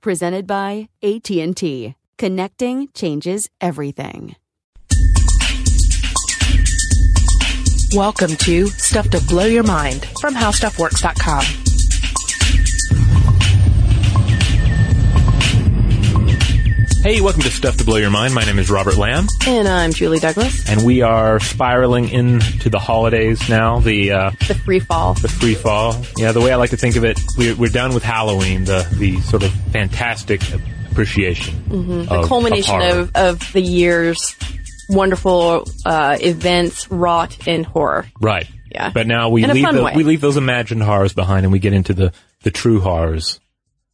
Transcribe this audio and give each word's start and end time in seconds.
presented 0.00 0.46
by 0.46 0.88
AT&T. 1.02 1.94
Connecting 2.18 2.88
changes 2.94 3.48
everything. 3.60 4.36
Welcome 7.92 8.36
to 8.36 8.68
Stuff 8.68 9.10
to 9.10 9.20
Blow 9.26 9.46
Your 9.46 9.64
Mind 9.64 10.06
from 10.20 10.34
HowStuffWorks.com. 10.34 11.69
Hey, 17.02 17.22
welcome 17.22 17.40
to 17.40 17.50
Stuff 17.50 17.78
to 17.78 17.84
Blow 17.84 17.96
Your 17.96 18.10
Mind. 18.10 18.34
My 18.34 18.44
name 18.44 18.58
is 18.58 18.70
Robert 18.70 18.98
Lamb. 18.98 19.26
And 19.46 19.66
I'm 19.66 19.90
Julie 19.90 20.18
Douglas. 20.18 20.68
And 20.68 20.84
we 20.84 21.00
are 21.00 21.40
spiraling 21.40 22.10
into 22.10 22.68
the 22.68 22.78
holidays 22.78 23.48
now. 23.48 23.80
The 23.80 24.12
uh, 24.12 24.30
the 24.46 24.54
free 24.54 24.80
fall. 24.80 25.14
The 25.14 25.28
free 25.28 25.54
fall. 25.54 25.96
Yeah, 26.18 26.32
the 26.32 26.42
way 26.42 26.52
I 26.52 26.56
like 26.56 26.70
to 26.70 26.76
think 26.76 26.96
of 26.96 27.04
it, 27.04 27.18
we're, 27.38 27.56
we're 27.56 27.70
done 27.70 27.94
with 27.94 28.02
Halloween. 28.02 28.64
The 28.64 28.86
the 28.98 29.18
sort 29.22 29.44
of 29.44 29.50
fantastic 29.72 30.42
appreciation. 30.90 31.54
Mm-hmm. 31.54 32.00
The 32.04 32.26
culmination 32.26 32.82
of, 32.82 32.98
of, 33.14 33.16
of 33.16 33.52
the 33.54 33.62
year's 33.62 34.36
wonderful 34.90 35.64
uh, 35.86 36.18
events 36.20 36.90
wrought 36.90 37.48
in 37.48 37.64
horror. 37.64 38.08
Right. 38.20 38.46
Yeah. 38.70 38.90
But 38.90 39.06
now 39.06 39.30
we 39.30 39.46
leave 39.46 39.64
the, 39.64 39.92
we 39.96 40.04
leave 40.04 40.20
those 40.20 40.36
imagined 40.36 40.82
horrors 40.82 41.14
behind, 41.14 41.46
and 41.46 41.52
we 41.52 41.60
get 41.60 41.72
into 41.72 41.94
the 41.94 42.12
the 42.42 42.50
true 42.50 42.80
horrors 42.80 43.40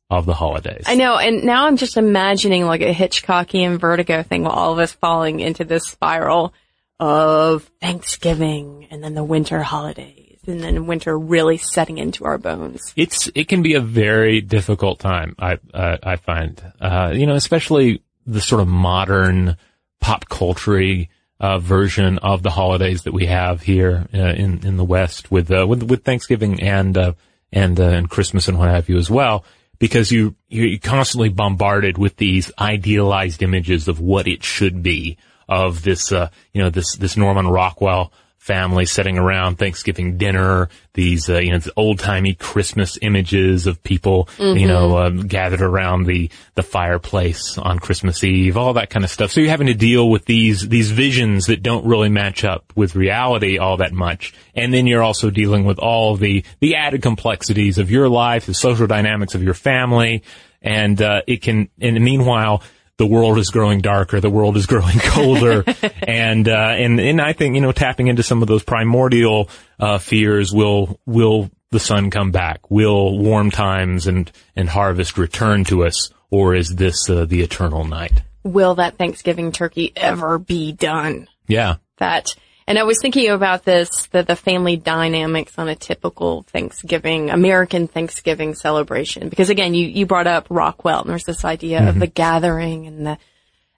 of 0.08 0.26
the 0.26 0.34
holidays. 0.34 0.84
I 0.86 0.94
know, 0.94 1.16
and 1.16 1.44
now 1.44 1.66
I'm 1.66 1.76
just 1.76 1.96
imagining 1.96 2.64
like 2.64 2.80
a 2.80 2.94
Hitchcockian 2.94 3.78
vertigo 3.78 4.22
thing 4.22 4.44
with 4.44 4.52
all 4.52 4.72
of 4.72 4.78
us 4.78 4.92
falling 4.92 5.40
into 5.40 5.64
this 5.64 5.84
spiral 5.84 6.54
of 7.00 7.64
Thanksgiving 7.80 8.86
and 8.90 9.02
then 9.02 9.14
the 9.14 9.24
winter 9.24 9.62
holidays 9.62 10.38
and 10.46 10.60
then 10.60 10.86
winter 10.86 11.18
really 11.18 11.58
setting 11.58 11.98
into 11.98 12.24
our 12.24 12.38
bones. 12.38 12.92
It's 12.96 13.28
it 13.34 13.48
can 13.48 13.62
be 13.62 13.74
a 13.74 13.80
very 13.80 14.40
difficult 14.40 15.00
time. 15.00 15.34
I 15.38 15.58
uh, 15.74 15.96
I 16.02 16.16
find 16.16 16.60
uh, 16.80 17.12
you 17.14 17.26
know 17.26 17.34
especially 17.34 18.02
the 18.26 18.40
sort 18.40 18.60
of 18.60 18.68
modern 18.68 19.56
pop 20.00 20.28
culture 20.28 21.06
uh, 21.38 21.58
version 21.58 22.18
of 22.18 22.42
the 22.42 22.50
holidays 22.50 23.02
that 23.02 23.12
we 23.12 23.26
have 23.26 23.62
here 23.62 24.06
uh, 24.14 24.18
in 24.18 24.64
in 24.64 24.76
the 24.76 24.84
West 24.84 25.30
with 25.30 25.50
uh, 25.50 25.66
with 25.66 25.82
with 25.82 26.04
Thanksgiving 26.04 26.62
and 26.62 26.96
uh, 26.96 27.12
and 27.52 27.78
and 27.78 28.08
Christmas 28.08 28.48
and 28.48 28.58
what 28.58 28.68
have 28.68 28.88
you 28.88 28.96
as 28.96 29.10
well 29.10 29.44
because 29.78 30.10
you 30.10 30.34
you're 30.48 30.78
constantly 30.78 31.28
bombarded 31.28 31.98
with 31.98 32.16
these 32.16 32.52
idealized 32.58 33.42
images 33.42 33.88
of 33.88 34.00
what 34.00 34.26
it 34.26 34.42
should 34.42 34.82
be 34.82 35.16
of 35.48 35.82
this 35.82 36.12
uh, 36.12 36.28
you 36.52 36.62
know 36.62 36.70
this 36.70 36.96
this 36.96 37.16
Norman 37.16 37.46
Rockwell 37.46 38.12
family 38.46 38.86
sitting 38.86 39.18
around 39.18 39.56
Thanksgiving 39.56 40.18
dinner, 40.18 40.68
these, 40.94 41.28
uh, 41.28 41.38
you 41.38 41.50
know, 41.50 41.58
old 41.76 41.98
timey 41.98 42.34
Christmas 42.34 42.96
images 43.02 43.66
of 43.66 43.82
people, 43.82 44.26
mm-hmm. 44.36 44.56
you 44.56 44.68
know, 44.68 44.98
um, 44.98 45.26
gathered 45.26 45.62
around 45.62 46.04
the, 46.04 46.30
the 46.54 46.62
fireplace 46.62 47.58
on 47.58 47.80
Christmas 47.80 48.22
Eve, 48.22 48.56
all 48.56 48.74
that 48.74 48.88
kind 48.88 49.04
of 49.04 49.10
stuff. 49.10 49.32
So 49.32 49.40
you're 49.40 49.50
having 49.50 49.66
to 49.66 49.74
deal 49.74 50.08
with 50.08 50.26
these, 50.26 50.68
these 50.68 50.92
visions 50.92 51.46
that 51.46 51.64
don't 51.64 51.84
really 51.84 52.08
match 52.08 52.44
up 52.44 52.72
with 52.76 52.94
reality 52.94 53.58
all 53.58 53.78
that 53.78 53.92
much. 53.92 54.32
And 54.54 54.72
then 54.72 54.86
you're 54.86 55.02
also 55.02 55.28
dealing 55.28 55.64
with 55.64 55.80
all 55.80 56.14
the, 56.14 56.44
the 56.60 56.76
added 56.76 57.02
complexities 57.02 57.78
of 57.78 57.90
your 57.90 58.08
life, 58.08 58.46
the 58.46 58.54
social 58.54 58.86
dynamics 58.86 59.34
of 59.34 59.42
your 59.42 59.54
family. 59.54 60.22
And, 60.62 61.02
uh, 61.02 61.22
it 61.26 61.42
can, 61.42 61.68
and 61.80 62.00
meanwhile, 62.00 62.62
the 62.98 63.06
world 63.06 63.38
is 63.38 63.50
growing 63.50 63.80
darker, 63.80 64.20
the 64.20 64.30
world 64.30 64.56
is 64.56 64.66
growing 64.74 64.98
colder, 64.98 65.64
and 66.02 66.48
uh, 66.48 66.74
and 66.76 67.00
and 67.00 67.20
I 67.20 67.32
think 67.32 67.54
you 67.54 67.60
know 67.60 67.72
tapping 67.72 68.08
into 68.08 68.22
some 68.22 68.42
of 68.42 68.48
those 68.48 68.62
primordial 68.62 69.50
uh, 69.78 69.98
fears 69.98 70.52
will 70.52 70.98
will 71.06 71.50
the 71.70 71.80
sun 71.80 72.10
come 72.10 72.30
back? 72.30 72.70
Will 72.70 73.18
warm 73.18 73.50
times 73.50 74.06
and 74.06 74.30
and 74.54 74.68
harvest 74.68 75.18
return 75.18 75.64
to 75.64 75.84
us, 75.84 76.10
or 76.30 76.54
is 76.54 76.74
this 76.74 77.08
uh, 77.10 77.24
the 77.24 77.42
eternal 77.42 77.84
night? 77.84 78.22
Will 78.42 78.76
that 78.76 78.96
Thanksgiving 78.96 79.52
turkey 79.52 79.92
ever 79.96 80.38
be 80.38 80.72
done? 80.72 81.28
Yeah, 81.48 81.76
that 81.98 82.34
and 82.66 82.78
I 82.78 82.82
was 82.82 82.98
thinking 83.00 83.30
about 83.30 83.64
this, 83.64 84.08
the, 84.10 84.24
the 84.24 84.34
family 84.34 84.76
dynamics 84.76 85.56
on 85.56 85.68
a 85.68 85.76
typical 85.76 86.42
Thanksgiving, 86.42 87.30
American 87.30 87.86
Thanksgiving 87.86 88.54
celebration. 88.54 89.28
Because 89.28 89.50
again, 89.50 89.74
you, 89.74 89.86
you 89.86 90.04
brought 90.04 90.26
up 90.26 90.48
Rockwell 90.50 91.02
and 91.02 91.10
there's 91.10 91.24
this 91.24 91.44
idea 91.44 91.78
mm-hmm. 91.78 91.88
of 91.88 91.98
the 92.00 92.08
gathering 92.08 92.86
and 92.88 93.06
the, 93.06 93.18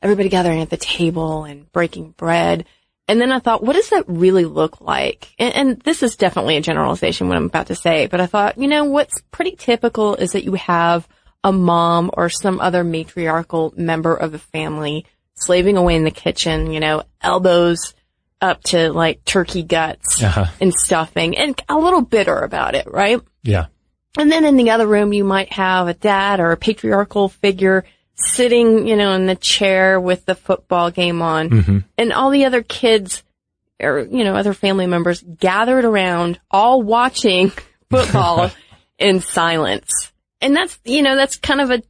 everybody 0.00 0.30
gathering 0.30 0.62
at 0.62 0.70
the 0.70 0.78
table 0.78 1.44
and 1.44 1.70
breaking 1.70 2.12
bread. 2.12 2.64
And 3.06 3.20
then 3.20 3.30
I 3.30 3.40
thought, 3.40 3.62
what 3.62 3.74
does 3.76 3.90
that 3.90 4.04
really 4.06 4.46
look 4.46 4.80
like? 4.80 5.34
And, 5.38 5.54
and, 5.54 5.80
this 5.80 6.02
is 6.02 6.16
definitely 6.16 6.56
a 6.56 6.62
generalization 6.62 7.28
what 7.28 7.36
I'm 7.36 7.46
about 7.46 7.68
to 7.68 7.74
say, 7.74 8.06
but 8.06 8.20
I 8.20 8.26
thought, 8.26 8.58
you 8.58 8.68
know, 8.68 8.84
what's 8.84 9.22
pretty 9.30 9.56
typical 9.56 10.14
is 10.14 10.32
that 10.32 10.44
you 10.44 10.54
have 10.54 11.08
a 11.42 11.52
mom 11.52 12.10
or 12.12 12.28
some 12.28 12.60
other 12.60 12.84
matriarchal 12.84 13.72
member 13.76 14.14
of 14.14 14.32
the 14.32 14.38
family 14.38 15.06
slaving 15.34 15.76
away 15.76 15.94
in 15.94 16.04
the 16.04 16.10
kitchen, 16.10 16.70
you 16.70 16.80
know, 16.80 17.02
elbows 17.22 17.94
up 18.40 18.62
to 18.64 18.92
like 18.92 19.24
turkey 19.24 19.62
guts 19.62 20.22
uh-huh. 20.22 20.46
and 20.60 20.72
stuffing 20.72 21.36
and 21.36 21.60
a 21.68 21.76
little 21.76 22.02
bitter 22.02 22.38
about 22.38 22.74
it, 22.74 22.86
right? 22.90 23.20
Yeah. 23.42 23.66
And 24.16 24.30
then 24.30 24.44
in 24.44 24.56
the 24.56 24.70
other 24.70 24.86
room, 24.86 25.12
you 25.12 25.24
might 25.24 25.52
have 25.52 25.88
a 25.88 25.94
dad 25.94 26.40
or 26.40 26.52
a 26.52 26.56
patriarchal 26.56 27.28
figure 27.28 27.84
sitting, 28.16 28.86
you 28.86 28.96
know, 28.96 29.12
in 29.12 29.26
the 29.26 29.36
chair 29.36 30.00
with 30.00 30.24
the 30.24 30.34
football 30.34 30.90
game 30.90 31.22
on 31.22 31.50
mm-hmm. 31.50 31.78
and 31.96 32.12
all 32.12 32.30
the 32.30 32.44
other 32.44 32.62
kids 32.62 33.22
or, 33.80 34.00
you 34.00 34.24
know, 34.24 34.34
other 34.34 34.54
family 34.54 34.86
members 34.86 35.22
gathered 35.22 35.84
around, 35.84 36.40
all 36.50 36.82
watching 36.82 37.52
football 37.90 38.50
in 38.98 39.20
silence. 39.20 40.12
And 40.40 40.54
that's, 40.54 40.78
you 40.84 41.02
know, 41.02 41.16
that's 41.16 41.36
kind 41.36 41.60
of 41.60 41.70
a 41.70 41.82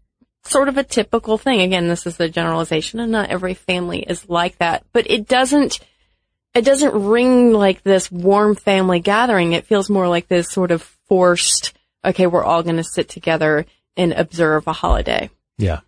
sort 0.44 0.68
of 0.68 0.76
a 0.76 0.84
typical 0.84 1.38
thing. 1.38 1.60
Again, 1.60 1.88
this 1.88 2.06
is 2.06 2.16
the 2.16 2.28
generalization 2.28 3.00
and 3.00 3.12
not 3.12 3.30
every 3.30 3.54
family 3.54 4.00
is 4.00 4.28
like 4.28 4.58
that, 4.58 4.84
but 4.92 5.10
it 5.10 5.28
doesn't, 5.28 5.80
it 6.58 6.64
doesn't 6.64 7.06
ring 7.06 7.52
like 7.52 7.82
this 7.84 8.10
warm 8.10 8.56
family 8.56 8.98
gathering. 8.98 9.52
It 9.52 9.66
feels 9.66 9.88
more 9.88 10.08
like 10.08 10.26
this 10.26 10.50
sort 10.50 10.72
of 10.72 10.82
forced, 11.08 11.72
okay, 12.04 12.26
we're 12.26 12.44
all 12.44 12.64
going 12.64 12.78
to 12.78 12.84
sit 12.84 13.08
together 13.08 13.64
and 13.96 14.12
observe 14.12 14.66
a 14.66 14.72
holiday. 14.72 15.30
Yeah. 15.56 15.80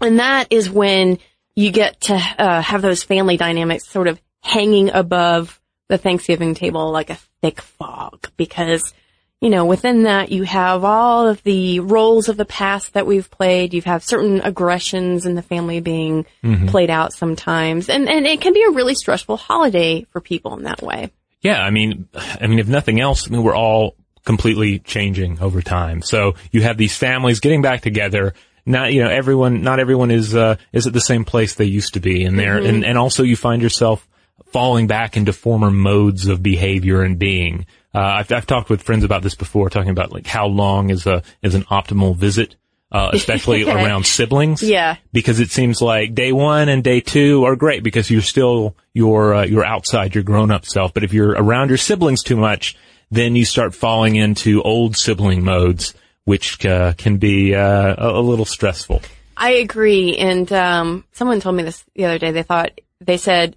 And 0.00 0.18
that 0.18 0.48
is 0.50 0.68
when 0.68 1.20
you 1.54 1.70
get 1.70 2.00
to 2.02 2.14
uh, 2.14 2.60
have 2.60 2.82
those 2.82 3.04
family 3.04 3.36
dynamics 3.36 3.88
sort 3.88 4.08
of 4.08 4.20
hanging 4.42 4.90
above 4.90 5.60
the 5.88 5.98
Thanksgiving 5.98 6.54
table 6.54 6.90
like 6.90 7.10
a 7.10 7.18
thick 7.40 7.60
fog 7.60 8.30
because 8.36 8.92
you 9.40 9.48
know, 9.48 9.64
within 9.64 10.02
that 10.02 10.30
you 10.30 10.42
have 10.42 10.84
all 10.84 11.26
of 11.26 11.42
the 11.44 11.80
roles 11.80 12.28
of 12.28 12.36
the 12.36 12.44
past 12.44 12.92
that 12.92 13.06
we've 13.06 13.30
played. 13.30 13.72
You 13.72 13.80
have 13.82 14.04
certain 14.04 14.42
aggressions 14.42 15.24
in 15.24 15.34
the 15.34 15.42
family 15.42 15.80
being 15.80 16.26
mm-hmm. 16.44 16.66
played 16.68 16.90
out 16.90 17.14
sometimes. 17.14 17.88
And, 17.88 18.08
and 18.08 18.26
it 18.26 18.42
can 18.42 18.52
be 18.52 18.62
a 18.62 18.70
really 18.70 18.94
stressful 18.94 19.38
holiday 19.38 20.04
for 20.10 20.20
people 20.20 20.56
in 20.58 20.64
that 20.64 20.82
way. 20.82 21.10
Yeah. 21.40 21.60
I 21.60 21.70
mean, 21.70 22.08
I 22.14 22.46
mean, 22.46 22.58
if 22.58 22.68
nothing 22.68 23.00
else, 23.00 23.26
I 23.26 23.30
mean, 23.30 23.42
we're 23.42 23.56
all 23.56 23.96
completely 24.26 24.78
changing 24.78 25.40
over 25.40 25.62
time. 25.62 26.02
So 26.02 26.34
you 26.52 26.60
have 26.62 26.76
these 26.76 26.94
families 26.94 27.40
getting 27.40 27.62
back 27.62 27.80
together. 27.80 28.34
Not, 28.66 28.92
you 28.92 29.02
know, 29.02 29.08
everyone, 29.08 29.62
not 29.62 29.80
everyone 29.80 30.10
is, 30.10 30.36
uh, 30.36 30.56
is 30.70 30.86
at 30.86 30.92
the 30.92 31.00
same 31.00 31.24
place 31.24 31.54
they 31.54 31.64
used 31.64 31.94
to 31.94 32.00
be. 32.00 32.24
in 32.24 32.36
there, 32.36 32.58
mm-hmm. 32.58 32.66
and, 32.66 32.84
and 32.84 32.98
also 32.98 33.22
you 33.22 33.36
find 33.36 33.62
yourself 33.62 34.06
falling 34.52 34.86
back 34.86 35.16
into 35.16 35.32
former 35.32 35.70
modes 35.70 36.26
of 36.26 36.42
behavior 36.42 37.02
and 37.02 37.18
being. 37.18 37.64
Uh, 37.94 37.98
I've, 37.98 38.32
I've 38.32 38.46
talked 38.46 38.70
with 38.70 38.82
friends 38.82 39.04
about 39.04 39.22
this 39.22 39.34
before, 39.34 39.68
talking 39.68 39.90
about 39.90 40.12
like 40.12 40.26
how 40.26 40.46
long 40.46 40.90
is 40.90 41.06
a 41.06 41.22
is 41.42 41.54
an 41.54 41.64
optimal 41.64 42.14
visit, 42.16 42.54
uh, 42.92 43.10
especially 43.12 43.64
around 43.68 44.06
siblings. 44.06 44.62
Yeah, 44.62 44.96
because 45.12 45.40
it 45.40 45.50
seems 45.50 45.82
like 45.82 46.14
day 46.14 46.32
one 46.32 46.68
and 46.68 46.84
day 46.84 47.00
two 47.00 47.44
are 47.44 47.56
great 47.56 47.82
because 47.82 48.10
you're 48.10 48.22
still 48.22 48.76
your 48.94 49.34
uh, 49.34 49.44
you're 49.44 49.64
outside 49.64 50.14
your 50.14 50.24
grown 50.24 50.50
up 50.50 50.66
self. 50.66 50.94
But 50.94 51.02
if 51.02 51.12
you're 51.12 51.30
around 51.32 51.68
your 51.68 51.78
siblings 51.78 52.22
too 52.22 52.36
much, 52.36 52.76
then 53.10 53.34
you 53.34 53.44
start 53.44 53.74
falling 53.74 54.14
into 54.14 54.62
old 54.62 54.96
sibling 54.96 55.42
modes, 55.42 55.94
which 56.24 56.64
uh, 56.64 56.92
can 56.92 57.16
be 57.16 57.54
uh, 57.54 57.94
a, 57.98 58.20
a 58.20 58.22
little 58.22 58.44
stressful. 58.44 59.02
I 59.36 59.52
agree, 59.52 60.16
and 60.16 60.52
um, 60.52 61.04
someone 61.12 61.40
told 61.40 61.56
me 61.56 61.64
this 61.64 61.84
the 61.96 62.04
other 62.04 62.18
day. 62.18 62.30
They 62.30 62.42
thought 62.44 62.78
they 63.00 63.16
said 63.16 63.56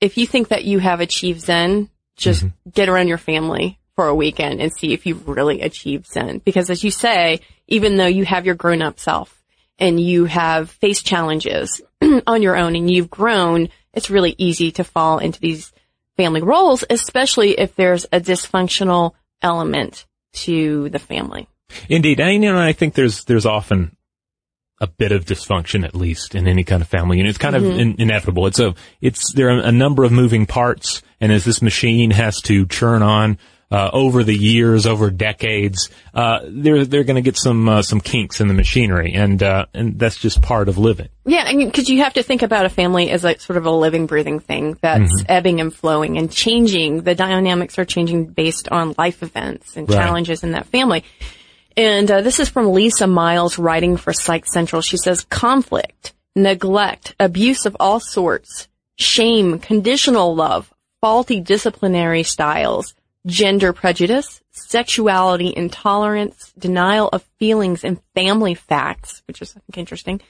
if 0.00 0.16
you 0.16 0.26
think 0.26 0.48
that 0.48 0.64
you 0.64 0.78
have 0.78 1.00
achieved 1.00 1.40
Zen, 1.40 1.90
just 2.16 2.44
mm-hmm. 2.44 2.70
get 2.70 2.88
around 2.88 3.08
your 3.08 3.18
family 3.18 3.78
for 3.94 4.08
a 4.08 4.14
weekend 4.14 4.60
and 4.60 4.72
see 4.72 4.92
if 4.92 5.06
you've 5.06 5.28
really 5.28 5.60
achieved 5.60 6.06
Zen. 6.06 6.38
Because 6.38 6.70
as 6.70 6.82
you 6.82 6.90
say, 6.90 7.40
even 7.68 7.96
though 7.96 8.06
you 8.06 8.24
have 8.24 8.46
your 8.46 8.54
grown 8.54 8.82
up 8.82 8.98
self 8.98 9.42
and 9.78 10.00
you 10.00 10.24
have 10.24 10.70
faced 10.70 11.06
challenges 11.06 11.80
on 12.26 12.42
your 12.42 12.56
own 12.56 12.76
and 12.76 12.90
you've 12.90 13.10
grown, 13.10 13.68
it's 13.92 14.10
really 14.10 14.34
easy 14.38 14.72
to 14.72 14.84
fall 14.84 15.18
into 15.18 15.40
these 15.40 15.72
family 16.16 16.42
roles, 16.42 16.84
especially 16.90 17.58
if 17.58 17.74
there's 17.76 18.04
a 18.06 18.20
dysfunctional 18.20 19.12
element 19.42 20.06
to 20.32 20.88
the 20.90 20.98
family. 20.98 21.48
Indeed. 21.88 22.20
And, 22.20 22.42
you 22.42 22.52
know, 22.52 22.58
I 22.58 22.72
think 22.72 22.94
there's, 22.94 23.24
there's 23.24 23.46
often 23.46 23.96
a 24.80 24.86
bit 24.86 25.12
of 25.12 25.24
dysfunction 25.24 25.84
at 25.84 25.94
least 25.94 26.34
in 26.34 26.48
any 26.48 26.64
kind 26.64 26.82
of 26.82 26.88
family 26.88 27.18
unit. 27.18 27.30
It's 27.30 27.38
kind 27.38 27.56
mm-hmm. 27.56 27.66
of 27.66 27.78
in, 27.78 28.00
inevitable. 28.00 28.46
It's 28.46 28.58
a, 28.58 28.74
it's, 29.00 29.32
there 29.32 29.48
are 29.48 29.60
a 29.60 29.72
number 29.72 30.04
of 30.04 30.12
moving 30.12 30.46
parts 30.46 31.02
and 31.20 31.32
as 31.32 31.44
this 31.44 31.62
machine 31.62 32.10
has 32.10 32.40
to 32.42 32.66
churn 32.66 33.02
on, 33.02 33.38
uh, 33.70 33.90
over 33.92 34.22
the 34.22 34.34
years, 34.34 34.86
over 34.86 35.10
decades, 35.10 35.90
uh, 36.14 36.40
they're 36.46 36.84
they're 36.84 37.02
going 37.02 37.16
to 37.16 37.22
get 37.22 37.36
some 37.36 37.68
uh, 37.68 37.82
some 37.82 38.00
kinks 38.00 38.40
in 38.40 38.46
the 38.46 38.54
machinery, 38.54 39.14
and 39.14 39.42
uh, 39.42 39.66
and 39.74 39.98
that's 39.98 40.16
just 40.16 40.42
part 40.42 40.68
of 40.68 40.78
living. 40.78 41.08
Yeah, 41.24 41.52
because 41.52 41.88
you 41.88 42.02
have 42.02 42.14
to 42.14 42.22
think 42.22 42.42
about 42.42 42.66
a 42.66 42.68
family 42.68 43.10
as 43.10 43.24
like 43.24 43.40
sort 43.40 43.56
of 43.56 43.66
a 43.66 43.72
living, 43.72 44.06
breathing 44.06 44.38
thing 44.38 44.78
that's 44.80 45.12
mm-hmm. 45.12 45.32
ebbing 45.32 45.60
and 45.60 45.74
flowing 45.74 46.18
and 46.18 46.30
changing. 46.30 47.02
The 47.02 47.16
dynamics 47.16 47.78
are 47.78 47.84
changing 47.84 48.26
based 48.26 48.68
on 48.68 48.94
life 48.96 49.24
events 49.24 49.76
and 49.76 49.88
right. 49.88 49.96
challenges 49.96 50.44
in 50.44 50.52
that 50.52 50.66
family. 50.66 51.02
And 51.76 52.10
uh, 52.10 52.20
this 52.20 52.38
is 52.38 52.48
from 52.48 52.72
Lisa 52.72 53.06
Miles 53.06 53.58
writing 53.58 53.96
for 53.96 54.12
Psych 54.12 54.46
Central. 54.46 54.80
She 54.80 54.96
says, 54.96 55.24
conflict, 55.24 56.14
neglect, 56.36 57.14
abuse 57.18 57.66
of 57.66 57.76
all 57.80 57.98
sorts, 57.98 58.68
shame, 58.96 59.58
conditional 59.58 60.34
love, 60.36 60.72
faulty 61.00 61.40
disciplinary 61.40 62.22
styles, 62.22 62.94
gender 63.26 63.72
prejudice, 63.72 64.40
sexuality 64.52 65.52
intolerance, 65.56 66.52
denial 66.56 67.08
of 67.08 67.24
feelings 67.38 67.82
and 67.82 68.00
family 68.14 68.54
facts, 68.54 69.22
which 69.26 69.42
is 69.42 69.50
I 69.56 69.60
think 69.60 69.78
interesting, 69.78 70.20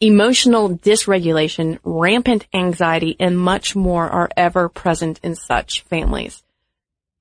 emotional 0.00 0.70
dysregulation, 0.70 1.78
rampant 1.82 2.46
anxiety, 2.54 3.16
and 3.18 3.38
much 3.38 3.74
more 3.74 4.08
are 4.08 4.30
ever 4.36 4.68
present 4.68 5.18
in 5.22 5.34
such 5.34 5.82
families. 5.82 6.42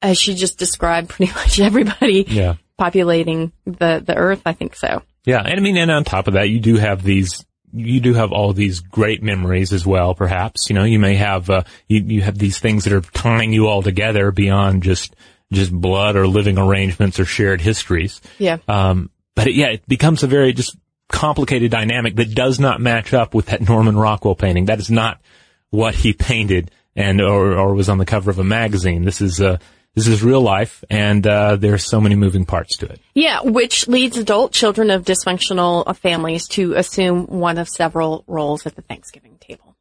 As 0.04 0.20
she 0.20 0.36
just 0.36 0.60
described 0.60 1.10
pretty 1.10 1.32
much 1.36 1.60
everybody 1.60 2.26
yeah 2.28 2.56
populating 2.82 3.52
the, 3.66 4.02
the 4.04 4.16
earth. 4.16 4.42
I 4.44 4.54
think 4.54 4.76
so. 4.76 5.04
Yeah. 5.24 5.44
And 5.46 5.60
I 5.60 5.62
mean, 5.62 5.78
and 5.78 5.92
on 5.92 6.04
top 6.04 6.28
of 6.28 6.34
that, 6.34 6.50
you 6.50 6.60
do 6.60 6.78
have 6.78 7.04
these, 7.04 7.46
you 7.72 8.00
do 8.00 8.16
have 8.16 8.32
all 8.32 8.54
these 8.54 8.80
great 8.80 9.22
memories 9.22 9.72
as 9.72 9.86
well, 9.86 10.16
perhaps. 10.16 10.68
You 10.68 10.74
know, 10.74 10.84
you 10.84 10.98
may 10.98 11.14
have, 11.14 11.48
uh, 11.52 11.62
you, 11.88 12.02
you 12.02 12.22
have 12.24 12.40
these 12.40 12.58
things 12.58 12.86
that 12.86 12.94
are 12.94 13.02
tying 13.02 13.54
you 13.54 13.68
all 13.68 13.84
together 13.84 14.32
beyond 14.32 14.82
just, 14.82 15.16
just 15.54 15.72
blood 15.72 16.16
or 16.16 16.26
living 16.26 16.58
arrangements 16.58 17.20
or 17.20 17.26
shared 17.26 17.62
histories. 17.62 18.20
Yeah. 18.40 18.58
Um, 18.68 19.12
but 19.36 19.46
it, 19.46 19.54
yeah, 19.54 19.68
it 19.68 19.88
becomes 19.88 20.24
a 20.24 20.28
very 20.28 20.52
just 20.52 20.76
complicated 21.08 21.70
dynamic 21.70 22.16
that 22.16 22.34
does 22.34 22.60
not 22.60 22.82
match 22.82 23.14
up 23.14 23.36
with 23.36 23.46
that 23.48 23.62
Norman 23.62 23.96
Rockwell 23.96 24.34
painting. 24.34 24.66
That 24.66 24.80
is 24.80 24.90
not 24.90 25.22
what 25.70 25.94
he 25.94 26.14
painted 26.14 26.72
and, 26.96 27.22
or, 27.22 27.54
or 27.54 27.76
was 27.76 27.90
on 27.90 28.00
the 28.00 28.06
cover 28.06 28.32
of 28.32 28.40
a 28.40 28.44
magazine. 28.44 29.06
This 29.06 29.22
is, 29.22 29.40
uh, 29.40 29.60
this 29.96 30.08
is 30.08 30.24
real 30.24 30.42
life, 30.42 30.84
and 30.90 31.26
uh, 31.28 31.58
there 31.58 31.74
are 31.74 31.80
so 31.80 32.00
many 32.00 32.16
moving 32.16 32.46
parts 32.46 32.78
to 32.78 32.86
it. 32.86 33.02
Yeah, 33.14 33.42
which 33.42 33.88
leads 33.88 34.18
adult 34.18 34.54
children 34.54 34.90
of 34.90 35.04
dysfunctional 35.04 35.96
families 35.98 36.48
to 36.50 36.74
assume 36.74 37.26
one 37.26 37.58
of 37.58 37.68
several 37.68 38.24
roles 38.28 38.66
at 38.66 38.76
the 38.76 38.82
Thanksgiving 38.82 39.38
table. 39.40 39.76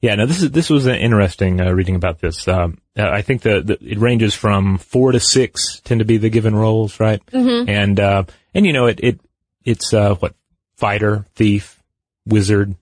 Yeah, 0.00 0.16
now 0.16 0.26
this 0.26 0.42
is 0.42 0.50
this 0.50 0.68
was 0.68 0.86
an 0.86 0.96
interesting 0.96 1.60
uh, 1.60 1.70
reading 1.70 1.94
about 1.94 2.18
this. 2.18 2.48
Um, 2.48 2.78
uh, 2.98 3.08
I 3.08 3.22
think 3.22 3.42
the, 3.42 3.60
the, 3.60 3.78
it 3.80 3.98
ranges 3.98 4.34
from 4.34 4.78
four 4.78 5.12
to 5.12 5.20
six 5.20 5.80
tend 5.84 6.00
to 6.00 6.04
be 6.04 6.16
the 6.16 6.28
given 6.28 6.56
roles, 6.56 6.98
right? 6.98 7.24
Mm-hmm. 7.26 7.70
And 7.70 8.00
uh, 8.00 8.24
and 8.52 8.66
you 8.66 8.72
know 8.72 8.86
it 8.86 8.98
it 9.00 9.20
it's 9.64 9.94
uh, 9.94 10.16
what 10.16 10.34
fighter, 10.76 11.24
thief, 11.36 11.80
wizard. 12.26 12.74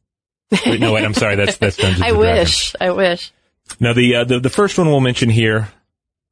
no, 0.67 0.95
wait, 0.95 1.05
I'm 1.05 1.13
sorry, 1.13 1.37
that's 1.37 1.59
that's 1.59 1.77
Dungeons 1.77 2.03
I 2.07 2.13
wish, 2.13 2.75
I 2.81 2.91
wish. 2.91 3.33
Now 3.79 3.93
the, 3.93 4.17
uh, 4.17 4.25
the 4.25 4.41
the 4.41 4.51
first 4.51 4.79
one 4.79 4.89
we'll 4.89 5.01
mention 5.01 5.29
here 5.29 5.69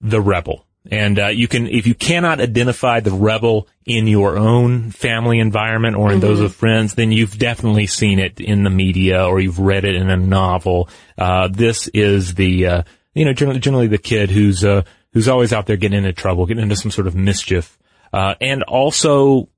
the 0.01 0.21
rebel. 0.21 0.65
And 0.91 1.19
uh, 1.19 1.27
you 1.27 1.49
can, 1.49 1.67
if 1.67 1.87
you 1.87 1.95
cannot 1.95 2.41
identify 2.41 3.01
the 3.01 3.11
rebel 3.11 3.69
in 3.85 4.07
your 4.07 4.39
own 4.39 4.91
family 4.91 5.39
environment 5.39 5.97
or 5.97 6.09
in 6.09 6.19
mm-hmm. 6.19 6.27
those 6.27 6.41
of 6.41 6.55
friends, 6.55 6.95
then 6.95 7.13
you've 7.13 7.39
definitely 7.39 7.87
seen 7.87 8.19
it 8.19 8.41
in 8.41 8.63
the 8.63 8.71
media 8.71 9.27
or 9.27 9.39
you've 9.39 9.59
read 9.59 9.85
it 9.85 9.97
in 9.97 10.09
a 10.09 10.17
novel. 10.17 10.89
Uh, 11.19 11.49
this 11.49 11.89
is 11.89 12.35
the, 12.35 12.67
uh, 12.67 12.83
you 13.15 13.27
know, 13.27 13.35
generally, 13.35 13.61
generally 13.61 13.87
the 13.87 13.99
kid 13.99 14.31
who's 14.31 14.65
uh, 14.65 14.83
who's 15.13 15.29
always 15.29 15.53
out 15.53 15.67
there 15.67 15.77
getting 15.77 15.99
into 15.99 16.13
trouble, 16.13 16.47
getting 16.47 16.63
into 16.63 16.77
some 16.77 16.91
sort 16.91 17.07
of 17.07 17.15
mischief, 17.15 17.79
uh, 18.13 18.35
and 18.41 18.63
also 18.63 19.49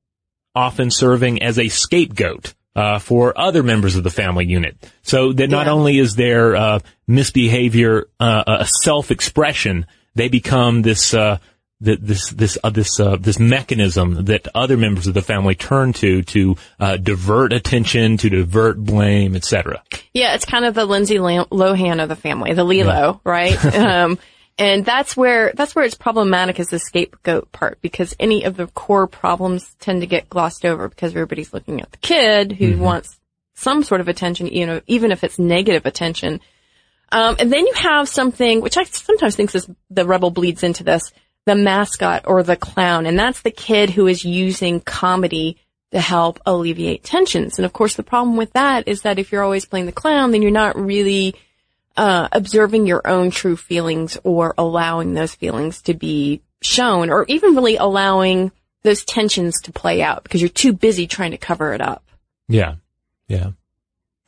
often 0.55 0.91
serving 0.91 1.43
as 1.43 1.59
a 1.59 1.69
scapegoat. 1.69 2.55
Uh, 2.77 3.01
for 3.01 3.37
other 3.37 3.65
members 3.65 3.97
of 3.97 4.05
the 4.05 4.11
family 4.11 4.47
unit. 4.47 4.77
So 5.03 5.33
that 5.33 5.51
not 5.51 5.67
yeah. 5.67 5.73
only 5.73 5.99
is 5.99 6.15
there 6.15 6.55
uh, 6.55 6.79
misbehavior 7.09 8.07
uh, 8.21 8.45
a 8.47 8.69
self-expression, 8.85 9.87
they 10.15 10.29
become 10.29 10.83
this 10.83 11.15
uh, 11.15 11.39
this 11.81 12.31
this 12.31 12.59
uh, 12.63 12.71
this 12.71 13.01
uh, 13.01 13.17
this 13.17 13.39
mechanism 13.39 14.27
that 14.27 14.47
other 14.55 14.77
members 14.77 15.07
of 15.07 15.15
the 15.15 15.23
family 15.23 15.55
turn 15.55 15.93
to 15.95 16.23
to 16.23 16.57
uh, 16.79 16.97
divert 16.97 17.53
attention, 17.53 18.19
to 18.19 18.29
divert 18.29 18.79
blame, 18.79 19.35
etc. 19.35 19.83
Yeah, 20.13 20.35
it's 20.35 20.45
kind 20.45 20.65
of 20.65 20.75
the 20.75 20.85
Lindsay 20.85 21.17
Lohan 21.17 22.03
of 22.03 22.09
the 22.09 22.17
family, 22.17 22.53
the 22.53 22.65
Lilo, 22.65 22.93
yeah. 22.93 23.17
right? 23.25 23.65
um, 23.75 24.19
and 24.59 24.85
that's 24.85 25.17
where 25.17 25.53
that's 25.55 25.75
where 25.75 25.85
it's 25.85 25.95
problematic 25.95 26.61
is 26.61 26.69
the 26.69 26.79
scapegoat 26.79 27.51
part 27.51 27.81
because 27.81 28.15
any 28.21 28.45
of 28.45 28.57
the 28.57 28.67
core 28.67 29.07
problems 29.07 29.75
tend 29.81 30.03
to 30.03 30.07
get 30.07 30.29
glossed 30.29 30.67
over 30.67 30.89
because 30.89 31.13
everybody's 31.13 31.55
looking 31.55 31.81
at 31.81 31.91
the 31.91 31.99
kid 31.99 32.53
who 32.53 32.73
mm-hmm. 32.73 32.83
wants 32.83 33.19
some 33.55 33.83
sort 33.83 34.03
of 34.03 34.09
attention, 34.09 34.49
you 34.49 34.67
know, 34.67 34.81
even 34.87 35.13
if 35.13 35.25
it's 35.25 35.39
negative 35.39 35.87
attention. 35.87 36.41
Um, 37.13 37.37
and 37.39 37.53
then 37.53 37.67
you 37.67 37.73
have 37.75 38.09
something 38.09 38.61
which 38.61 38.77
I 38.77 38.85
sometimes 38.85 39.37
think 39.37 39.53
this, 39.53 39.69
the 39.91 40.07
rebel 40.07 40.31
bleeds 40.31 40.63
into 40.63 40.85
this, 40.85 41.13
the 41.47 41.55
mascot 41.55 42.25
or 42.27 42.43
the 42.43 42.57
clown. 42.57 43.07
And 43.07 43.19
that's 43.19 43.43
the 43.43 43.51
kid 43.51 43.91
who 43.91 44.07
is 44.07 44.25
using 44.25 44.81
comedy 44.81 45.57
to 45.93 46.01
help 46.01 46.41
alleviate 46.47 47.03
tensions. 47.03 47.59
And 47.59 47.67
of 47.67 47.73
course, 47.73 47.97
the 47.97 48.03
problem 48.03 48.37
with 48.37 48.53
that 48.53 48.87
is 48.87 49.03
that 49.03 49.19
if 49.19 49.33
you're 49.33 49.43
always 49.43 49.67
playing 49.67 49.87
the 49.87 49.93
clown, 49.93 50.31
then 50.31 50.43
you're 50.43 50.53
not 50.53 50.79
really 50.79 51.35
uh, 51.97 52.29
observing 52.31 52.87
your 52.87 53.07
own 53.07 53.31
true 53.31 53.57
feelings 53.57 54.17
or 54.23 54.55
allowing 54.57 55.15
those 55.15 55.35
feelings 55.35 55.83
to 55.83 55.95
be 55.95 56.43
shown 56.63 57.11
or 57.11 57.25
even 57.27 57.57
really 57.57 57.77
allowing 57.77 58.53
those 58.83 59.05
tensions 59.05 59.61
to 59.63 59.73
play 59.73 60.03
out 60.03 60.23
because 60.23 60.41
you're 60.41 60.49
too 60.49 60.73
busy 60.73 61.07
trying 61.07 61.33
to 61.33 61.39
cover 61.39 61.75
it 61.75 61.81
up. 61.81 62.05
Yeah. 62.49 62.77
Yeah. 63.29 63.51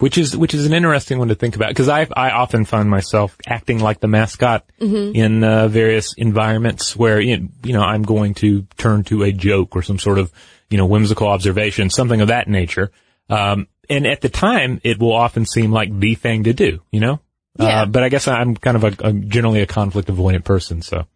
Which 0.02 0.18
is, 0.18 0.37
which 0.37 0.52
is 0.52 0.66
an 0.66 0.73
interesting 0.73 1.21
one 1.21 1.28
to 1.28 1.37
think 1.37 1.54
about 1.54 1.68
because 1.68 1.88
I, 1.88 2.09
I 2.16 2.30
often 2.30 2.64
find 2.64 2.90
myself 2.90 3.37
acting 3.47 3.78
like 3.78 4.00
the 4.00 4.09
mascot 4.09 4.64
Mm-hmm. 4.80 5.14
in 5.14 5.44
uh, 5.44 5.68
various 5.68 6.14
environments 6.16 6.97
where, 6.97 7.21
you 7.21 7.49
know, 7.64 7.82
I'm 7.82 8.02
going 8.02 8.35
to 8.35 8.62
turn 8.76 9.04
to 9.04 9.23
a 9.23 9.30
joke 9.30 9.76
or 9.76 9.82
some 9.82 10.00
sort 10.00 10.18
of, 10.18 10.32
you 10.71 10.76
know, 10.76 10.87
whimsical 10.87 11.28
observation, 11.28 11.88
something 11.88 12.21
of 12.21 12.28
that 12.28 12.49
nature. 12.49 12.90
Um, 13.30 13.68
and 13.88 14.04
at 14.09 14.21
the 14.23 14.28
time, 14.28 14.80
it 14.82 14.99
will 14.99 15.12
often 15.12 15.47
seem 15.47 15.71
like 15.71 15.97
the 15.97 16.16
thing 16.16 16.44
to 16.44 16.52
do, 16.52 16.80
you 16.90 16.99
know? 16.99 17.21
Yeah. 17.61 17.82
Uh, 17.82 17.87
but 17.87 18.02
I 18.02 18.09
guess 18.09 18.26
I'm 18.26 18.56
kind 18.56 18.76
of 18.76 18.85
a, 18.85 19.09
a 19.09 19.12
generally 19.12 19.61
a 19.61 19.66
conflict 19.66 20.09
avoidant 20.09 20.42
person, 20.42 20.82
so. 20.82 21.06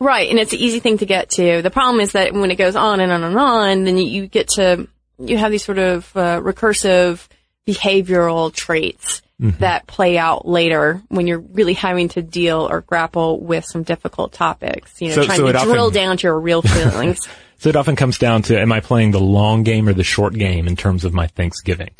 Right, 0.00 0.28
and 0.28 0.38
it's 0.38 0.52
an 0.52 0.58
easy 0.58 0.80
thing 0.80 0.98
to 0.98 1.06
get 1.06 1.30
to. 1.30 1.62
The 1.62 1.70
problem 1.70 2.00
is 2.00 2.12
that 2.12 2.34
when 2.34 2.50
it 2.50 2.56
goes 2.56 2.76
on 2.76 3.00
and 3.00 3.10
on 3.10 3.24
and 3.24 3.38
on, 3.38 3.84
then 3.84 3.96
you, 3.96 4.04
you 4.04 4.26
get 4.26 4.48
to, 4.50 4.86
you 5.18 5.38
have 5.38 5.50
these 5.50 5.64
sort 5.64 5.78
of 5.78 6.14
uh, 6.14 6.40
recursive 6.42 7.26
behavioral 7.72 8.52
traits 8.52 9.22
Mm-hmm. 9.40 9.60
that 9.60 9.86
play 9.86 10.18
out 10.18 10.48
later 10.48 11.00
when 11.10 11.28
you're 11.28 11.38
really 11.38 11.74
having 11.74 12.08
to 12.08 12.22
deal 12.22 12.66
or 12.68 12.80
grapple 12.80 13.38
with 13.38 13.64
some 13.64 13.84
difficult 13.84 14.32
topics. 14.32 15.00
You 15.00 15.10
know, 15.10 15.14
So- 15.14 15.24
trying 15.26 15.36
so 15.36 15.44
to 15.44 15.50
it 15.50 15.54
often- 15.54 15.68
drill 15.70 15.90
down 15.92 16.16
to 16.16 16.26
your 16.26 16.40
real 16.40 16.60
feelings. 16.62 17.20
So 17.60 17.68
it 17.68 17.76
often 17.76 17.94
comes 17.94 18.18
down 18.18 18.42
to, 18.42 18.60
am 18.60 18.72
I 18.72 18.80
playing 18.80 19.12
the 19.12 19.20
long 19.20 19.62
game 19.62 19.86
or 19.88 19.92
the 19.92 20.02
short 20.02 20.34
game 20.34 20.66
in 20.66 20.74
terms 20.74 21.04
of 21.04 21.14
my 21.14 21.28
Thanksgiving? 21.28 21.90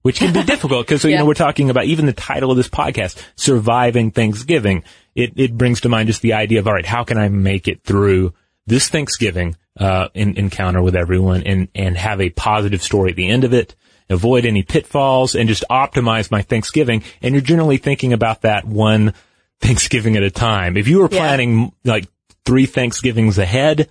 Which 0.00 0.20
can 0.20 0.32
be 0.32 0.42
difficult 0.46 0.86
because, 0.86 1.04
you 1.04 1.18
know, 1.18 1.26
we're 1.26 1.34
talking 1.34 1.68
about 1.68 1.84
even 1.84 2.06
the 2.06 2.14
title 2.14 2.50
of 2.50 2.56
this 2.56 2.68
podcast, 2.70 3.22
surviving 3.36 4.10
Thanksgiving. 4.10 4.82
It, 5.14 5.34
it 5.36 5.54
brings 5.54 5.82
to 5.82 5.90
mind 5.90 6.06
just 6.06 6.22
the 6.22 6.32
idea 6.32 6.60
of, 6.60 6.66
all 6.66 6.72
right, 6.72 6.86
how 6.86 7.04
can 7.04 7.18
I 7.18 7.28
make 7.28 7.68
it 7.68 7.82
through 7.82 8.32
this 8.66 8.88
Thanksgiving, 8.88 9.54
uh, 9.78 10.08
in, 10.14 10.38
encounter 10.38 10.80
with 10.80 10.96
everyone 10.96 11.42
and, 11.42 11.68
and 11.74 11.94
have 11.94 12.22
a 12.22 12.30
positive 12.30 12.82
story 12.82 13.10
at 13.10 13.16
the 13.16 13.28
end 13.28 13.44
of 13.44 13.52
it, 13.52 13.74
avoid 14.08 14.44
any 14.46 14.62
pitfalls 14.62 15.34
and 15.34 15.48
just 15.48 15.64
optimize 15.70 16.30
my 16.30 16.42
Thanksgiving. 16.42 17.02
And 17.22 17.34
you're 17.34 17.42
generally 17.42 17.76
thinking 17.78 18.12
about 18.12 18.42
that 18.42 18.64
one 18.64 19.14
Thanksgiving 19.60 20.16
at 20.16 20.22
a 20.22 20.30
time. 20.30 20.76
If 20.76 20.88
you 20.88 20.98
were 21.00 21.08
Yeah. 21.10 21.18
planning 21.18 21.72
like 21.84 22.06
three 22.44 22.66
Thanksgivings 22.66 23.38
ahead, 23.38 23.88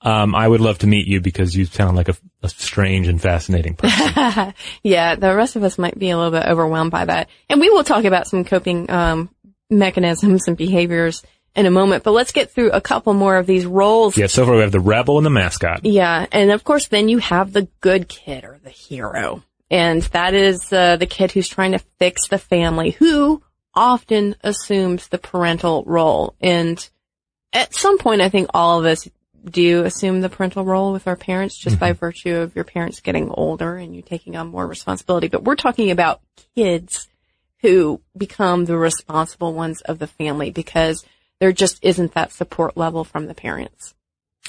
um, 0.00 0.34
I 0.34 0.48
would 0.48 0.60
love 0.60 0.78
to 0.78 0.86
meet 0.88 1.06
you 1.06 1.20
because 1.20 1.54
you 1.54 1.64
sound 1.66 1.96
like 1.96 2.08
a, 2.08 2.16
a 2.42 2.48
strange 2.48 3.06
and 3.06 3.20
fascinating 3.22 3.74
person. 3.76 4.54
Yeah, 4.82 5.14
the 5.14 5.34
rest 5.34 5.54
of 5.54 5.62
us 5.62 5.78
might 5.78 5.96
be 5.98 6.10
a 6.10 6.16
little 6.16 6.32
bit 6.32 6.44
overwhelmed 6.46 6.90
by 6.90 7.04
that. 7.04 7.28
And 7.48 7.60
we 7.60 7.70
will 7.70 7.84
talk 7.84 8.04
about 8.04 8.26
some 8.26 8.44
coping 8.44 8.90
um, 8.90 9.30
mechanisms 9.70 10.48
and 10.48 10.56
behaviors 10.56 11.22
in 11.54 11.66
a 11.66 11.70
moment, 11.70 12.02
but 12.02 12.12
let's 12.12 12.32
get 12.32 12.50
through 12.50 12.70
a 12.70 12.80
couple 12.80 13.12
more 13.14 13.36
of 13.36 13.46
these 13.46 13.66
roles. 13.66 14.16
yeah, 14.16 14.26
so 14.26 14.44
far 14.46 14.54
we 14.56 14.62
have 14.62 14.72
the 14.72 14.80
rebel 14.80 15.18
and 15.18 15.26
the 15.26 15.30
mascot. 15.30 15.84
Yeah, 15.84 16.26
and 16.32 16.50
of 16.50 16.64
course 16.64 16.88
then 16.88 17.08
you 17.08 17.18
have 17.18 17.52
the 17.52 17.68
good 17.80 18.08
kid 18.08 18.44
or 18.44 18.58
the 18.64 18.70
hero. 18.70 19.42
And 19.72 20.02
that 20.02 20.34
is 20.34 20.70
uh, 20.70 20.96
the 20.96 21.06
kid 21.06 21.32
who's 21.32 21.48
trying 21.48 21.72
to 21.72 21.78
fix 21.98 22.28
the 22.28 22.36
family, 22.36 22.90
who 22.90 23.42
often 23.74 24.36
assumes 24.42 25.08
the 25.08 25.16
parental 25.16 25.82
role. 25.86 26.34
And 26.42 26.86
at 27.54 27.74
some 27.74 27.96
point, 27.96 28.20
I 28.20 28.28
think 28.28 28.50
all 28.52 28.78
of 28.78 28.84
us 28.84 29.08
do 29.42 29.82
assume 29.84 30.20
the 30.20 30.28
parental 30.28 30.62
role 30.62 30.92
with 30.92 31.08
our 31.08 31.16
parents 31.16 31.58
just 31.58 31.78
by 31.80 31.92
virtue 31.92 32.36
of 32.36 32.54
your 32.54 32.66
parents 32.66 33.00
getting 33.00 33.30
older 33.30 33.76
and 33.76 33.96
you 33.96 34.02
taking 34.02 34.36
on 34.36 34.48
more 34.48 34.66
responsibility. 34.66 35.28
But 35.28 35.42
we're 35.42 35.56
talking 35.56 35.90
about 35.90 36.20
kids 36.54 37.08
who 37.62 38.02
become 38.14 38.66
the 38.66 38.76
responsible 38.76 39.54
ones 39.54 39.80
of 39.80 39.98
the 39.98 40.06
family 40.06 40.50
because 40.50 41.02
there 41.40 41.50
just 41.50 41.78
isn't 41.82 42.12
that 42.12 42.30
support 42.30 42.76
level 42.76 43.04
from 43.04 43.26
the 43.26 43.34
parents. 43.34 43.94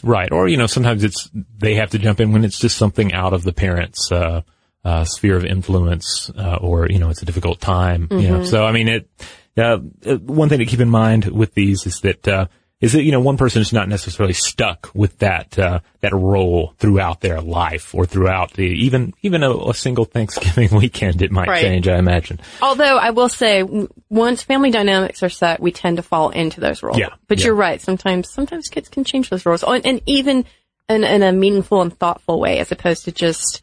Right. 0.03 0.31
Or, 0.33 0.49
you 0.49 0.57
know, 0.57 0.67
sometimes 0.67 1.05
it's, 1.05 1.29
they 1.57 1.75
have 1.75 1.91
to 1.91 1.99
jump 1.99 2.19
in 2.19 2.33
when 2.33 2.43
it's 2.43 2.59
just 2.59 2.77
something 2.77 3.13
out 3.13 3.31
of 3.31 3.43
the 3.43 3.53
parents, 3.53 4.11
uh, 4.11 4.41
uh, 4.83 5.05
sphere 5.05 5.37
of 5.37 5.45
influence, 5.45 6.29
uh, 6.37 6.57
or, 6.61 6.87
you 6.89 6.99
know, 6.99 7.09
it's 7.09 7.21
a 7.21 7.25
difficult 7.25 7.61
time, 7.61 8.07
you 8.11 8.27
know. 8.27 8.43
So, 8.43 8.65
I 8.65 8.71
mean, 8.71 8.87
it, 8.89 9.09
uh, 9.57 9.77
uh, 10.05 10.17
one 10.17 10.49
thing 10.49 10.59
to 10.59 10.65
keep 10.65 10.79
in 10.81 10.89
mind 10.89 11.25
with 11.25 11.53
these 11.53 11.85
is 11.85 12.01
that, 12.01 12.27
uh, 12.27 12.47
is 12.81 12.91
that, 12.91 13.03
you 13.03 13.13
know, 13.13 13.21
one 13.21 13.37
person 13.37 13.61
is 13.61 13.71
not 13.71 13.87
necessarily 13.87 14.33
stuck 14.33 14.89
with 14.93 15.17
that, 15.19 15.57
uh, 15.57 15.79
that 16.01 16.11
role 16.11 16.73
throughout 16.79 17.21
their 17.21 17.39
life 17.39 17.95
or 17.95 18.05
throughout 18.05 18.51
the, 18.55 18.65
even, 18.65 19.13
even 19.21 19.41
a, 19.41 19.69
a 19.69 19.73
single 19.73 20.03
Thanksgiving 20.13 20.75
weekend, 20.75 21.21
it 21.21 21.31
might 21.31 21.47
Right. 21.47 21.61
change, 21.61 21.87
I 21.87 21.97
imagine. 21.97 22.41
Although 22.61 22.97
I 22.97 23.11
will 23.11 23.29
say, 23.29 23.63
once 24.09 24.43
family 24.43 24.69
dynamics 24.69 25.23
are 25.23 25.29
set, 25.29 25.61
we 25.61 25.71
tend 25.71 25.95
to 25.95 26.03
fall 26.03 26.31
into 26.31 26.59
those 26.59 26.83
roles. 26.83 26.99
Yeah, 26.99 27.13
But 27.29 27.39
yeah. 27.39 27.45
you're 27.45 27.55
right. 27.55 27.79
Sometimes, 27.79 28.29
sometimes 28.29 28.67
kids 28.67 28.89
can 28.89 29.05
change 29.05 29.29
those 29.29 29.45
roles, 29.45 29.63
and, 29.63 29.85
and 29.85 30.01
even 30.07 30.43
in, 30.89 31.05
in 31.05 31.23
a 31.23 31.31
meaningful 31.31 31.81
and 31.81 31.97
thoughtful 31.97 32.41
way, 32.41 32.59
as 32.59 32.73
opposed 32.73 33.05
to 33.05 33.13
just 33.13 33.62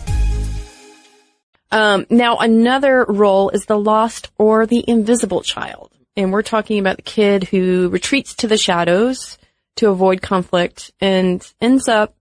Um, 1.71 2.05
now, 2.09 2.37
another 2.37 3.05
role 3.07 3.49
is 3.49 3.65
the 3.65 3.79
lost 3.79 4.29
or 4.37 4.65
the 4.65 4.83
invisible 4.87 5.41
child. 5.41 5.91
And 6.17 6.33
we're 6.33 6.41
talking 6.41 6.79
about 6.79 6.97
the 6.97 7.03
kid 7.03 7.45
who 7.45 7.89
retreats 7.89 8.35
to 8.35 8.47
the 8.47 8.57
shadows 8.57 9.37
to 9.77 9.89
avoid 9.89 10.21
conflict 10.21 10.91
and 10.99 11.41
ends 11.61 11.87
up 11.87 12.13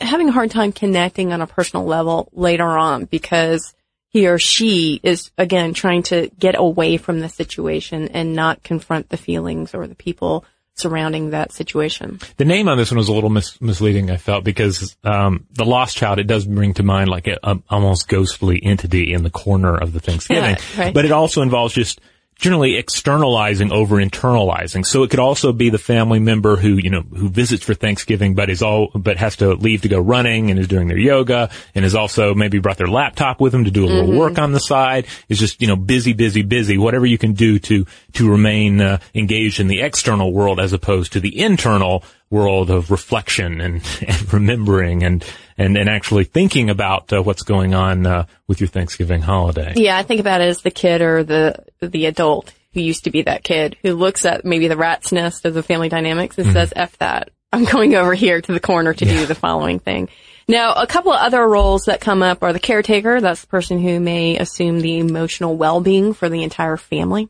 having 0.00 0.28
a 0.28 0.32
hard 0.32 0.50
time 0.50 0.72
connecting 0.72 1.32
on 1.32 1.40
a 1.40 1.46
personal 1.46 1.86
level 1.86 2.28
later 2.32 2.66
on 2.66 3.04
because 3.06 3.74
he 4.08 4.28
or 4.28 4.38
she 4.38 5.00
is, 5.02 5.30
again, 5.36 5.74
trying 5.74 6.02
to 6.04 6.30
get 6.38 6.54
away 6.56 6.96
from 6.96 7.20
the 7.20 7.28
situation 7.28 8.08
and 8.08 8.34
not 8.34 8.62
confront 8.62 9.08
the 9.08 9.16
feelings 9.16 9.74
or 9.74 9.86
the 9.86 9.94
people 9.94 10.44
surrounding 10.76 11.30
that 11.30 11.52
situation. 11.52 12.20
The 12.36 12.44
name 12.44 12.68
on 12.68 12.76
this 12.76 12.90
one 12.90 12.98
was 12.98 13.08
a 13.08 13.12
little 13.12 13.30
mis- 13.30 13.60
misleading, 13.60 14.10
I 14.10 14.18
felt, 14.18 14.44
because 14.44 14.96
um, 15.04 15.46
the 15.52 15.64
lost 15.64 15.96
child, 15.96 16.18
it 16.18 16.26
does 16.26 16.44
bring 16.44 16.74
to 16.74 16.82
mind 16.82 17.08
like 17.08 17.26
a, 17.26 17.38
a 17.42 17.58
almost 17.70 18.08
ghostly 18.08 18.62
entity 18.62 19.12
in 19.12 19.22
the 19.22 19.30
corner 19.30 19.76
of 19.76 19.92
the 19.92 20.00
Thanksgiving. 20.00 20.44
Yeah, 20.44 20.80
right. 20.80 20.94
But 20.94 21.04
it 21.04 21.12
also 21.12 21.42
involves 21.42 21.74
just 21.74 22.00
generally 22.36 22.76
externalizing 22.76 23.72
over 23.72 23.96
internalizing. 23.96 24.84
So 24.84 25.02
it 25.02 25.10
could 25.10 25.20
also 25.20 25.52
be 25.52 25.70
the 25.70 25.78
family 25.78 26.18
member 26.18 26.56
who, 26.56 26.74
you 26.74 26.90
know, 26.90 27.00
who 27.00 27.30
visits 27.30 27.64
for 27.64 27.72
Thanksgiving, 27.72 28.34
but 28.34 28.50
is 28.50 28.62
all, 28.62 28.90
but 28.94 29.16
has 29.16 29.36
to 29.36 29.54
leave 29.54 29.82
to 29.82 29.88
go 29.88 29.98
running 29.98 30.50
and 30.50 30.60
is 30.60 30.68
doing 30.68 30.88
their 30.88 30.98
yoga 30.98 31.50
and 31.74 31.84
is 31.84 31.94
also 31.94 32.34
maybe 32.34 32.58
brought 32.58 32.76
their 32.76 32.88
laptop 32.88 33.40
with 33.40 33.52
them 33.52 33.64
to 33.64 33.70
do 33.70 33.84
a 33.84 33.88
little 33.88 34.16
work 34.16 34.38
on 34.38 34.52
the 34.52 34.60
side, 34.60 35.06
is 35.28 35.38
just, 35.38 35.62
you 35.62 35.66
know, 35.66 35.76
busy, 35.76 36.12
busy, 36.12 36.42
busy, 36.42 36.76
whatever 36.76 37.06
you 37.06 37.16
can 37.16 37.32
do 37.32 37.58
to, 37.58 37.86
to 38.12 38.30
remain 38.30 38.82
uh, 38.82 38.98
engaged 39.14 39.58
in 39.58 39.66
the 39.66 39.80
external 39.80 40.32
world 40.32 40.60
as 40.60 40.74
opposed 40.74 41.14
to 41.14 41.20
the 41.20 41.40
internal 41.40 42.04
world 42.30 42.70
of 42.70 42.90
reflection 42.90 43.60
and, 43.60 43.82
and 44.06 44.32
remembering 44.32 45.02
and, 45.02 45.24
and, 45.56 45.76
and 45.76 45.88
actually 45.88 46.24
thinking 46.24 46.70
about 46.70 47.12
uh, 47.12 47.22
what's 47.22 47.42
going 47.42 47.74
on 47.74 48.06
uh, 48.06 48.26
with 48.46 48.60
your 48.60 48.68
Thanksgiving 48.68 49.22
holiday. 49.22 49.72
Yeah, 49.76 49.96
I 49.96 50.02
think 50.02 50.20
about 50.20 50.40
it 50.40 50.48
as 50.48 50.62
the 50.62 50.70
kid 50.70 51.00
or 51.00 51.24
the 51.24 51.64
the 51.80 52.06
adult 52.06 52.52
who 52.74 52.80
used 52.80 53.04
to 53.04 53.10
be 53.10 53.22
that 53.22 53.42
kid 53.42 53.76
who 53.82 53.94
looks 53.94 54.24
at 54.24 54.44
maybe 54.44 54.68
the 54.68 54.76
rat's 54.76 55.12
nest 55.12 55.44
of 55.44 55.54
the 55.54 55.62
family 55.62 55.88
dynamics 55.88 56.38
and 56.38 56.52
says, 56.52 56.72
"F 56.76 56.96
that, 56.98 57.30
I'm 57.52 57.64
going 57.64 57.94
over 57.94 58.14
here 58.14 58.40
to 58.40 58.52
the 58.52 58.60
corner 58.60 58.92
to 58.92 59.04
do 59.04 59.26
the 59.26 59.34
following 59.34 59.78
thing." 59.78 60.08
Now, 60.48 60.74
a 60.74 60.86
couple 60.86 61.12
of 61.12 61.20
other 61.20 61.46
roles 61.46 61.86
that 61.86 62.00
come 62.00 62.22
up 62.22 62.42
are 62.44 62.52
the 62.52 62.60
caretaker. 62.60 63.20
That's 63.20 63.40
the 63.40 63.46
person 63.48 63.80
who 63.80 63.98
may 63.98 64.36
assume 64.36 64.80
the 64.80 64.98
emotional 64.98 65.56
well-being 65.56 66.14
for 66.14 66.28
the 66.28 66.44
entire 66.44 66.76
family, 66.76 67.28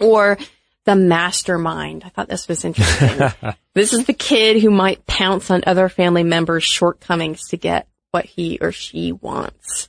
or 0.00 0.38
the 0.84 0.96
mastermind. 0.96 2.02
I 2.04 2.08
thought 2.08 2.28
this 2.28 2.48
was 2.48 2.64
interesting. 2.64 3.52
this 3.74 3.92
is 3.92 4.06
the 4.06 4.12
kid 4.12 4.60
who 4.60 4.70
might 4.70 5.06
pounce 5.06 5.50
on 5.50 5.62
other 5.66 5.88
family 5.88 6.24
members' 6.24 6.64
shortcomings 6.64 7.48
to 7.48 7.56
get 7.56 7.86
what 8.10 8.24
he 8.24 8.58
or 8.60 8.72
she 8.72 9.12
wants. 9.12 9.88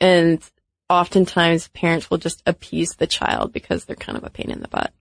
And 0.00 0.42
oftentimes 0.88 1.68
parents 1.68 2.10
will 2.10 2.18
just 2.18 2.42
appease 2.46 2.96
the 2.96 3.06
child 3.06 3.52
because 3.52 3.84
they're 3.84 3.96
kind 3.96 4.18
of 4.18 4.24
a 4.24 4.30
pain 4.30 4.50
in 4.50 4.60
the 4.60 4.68
butt. 4.68 4.92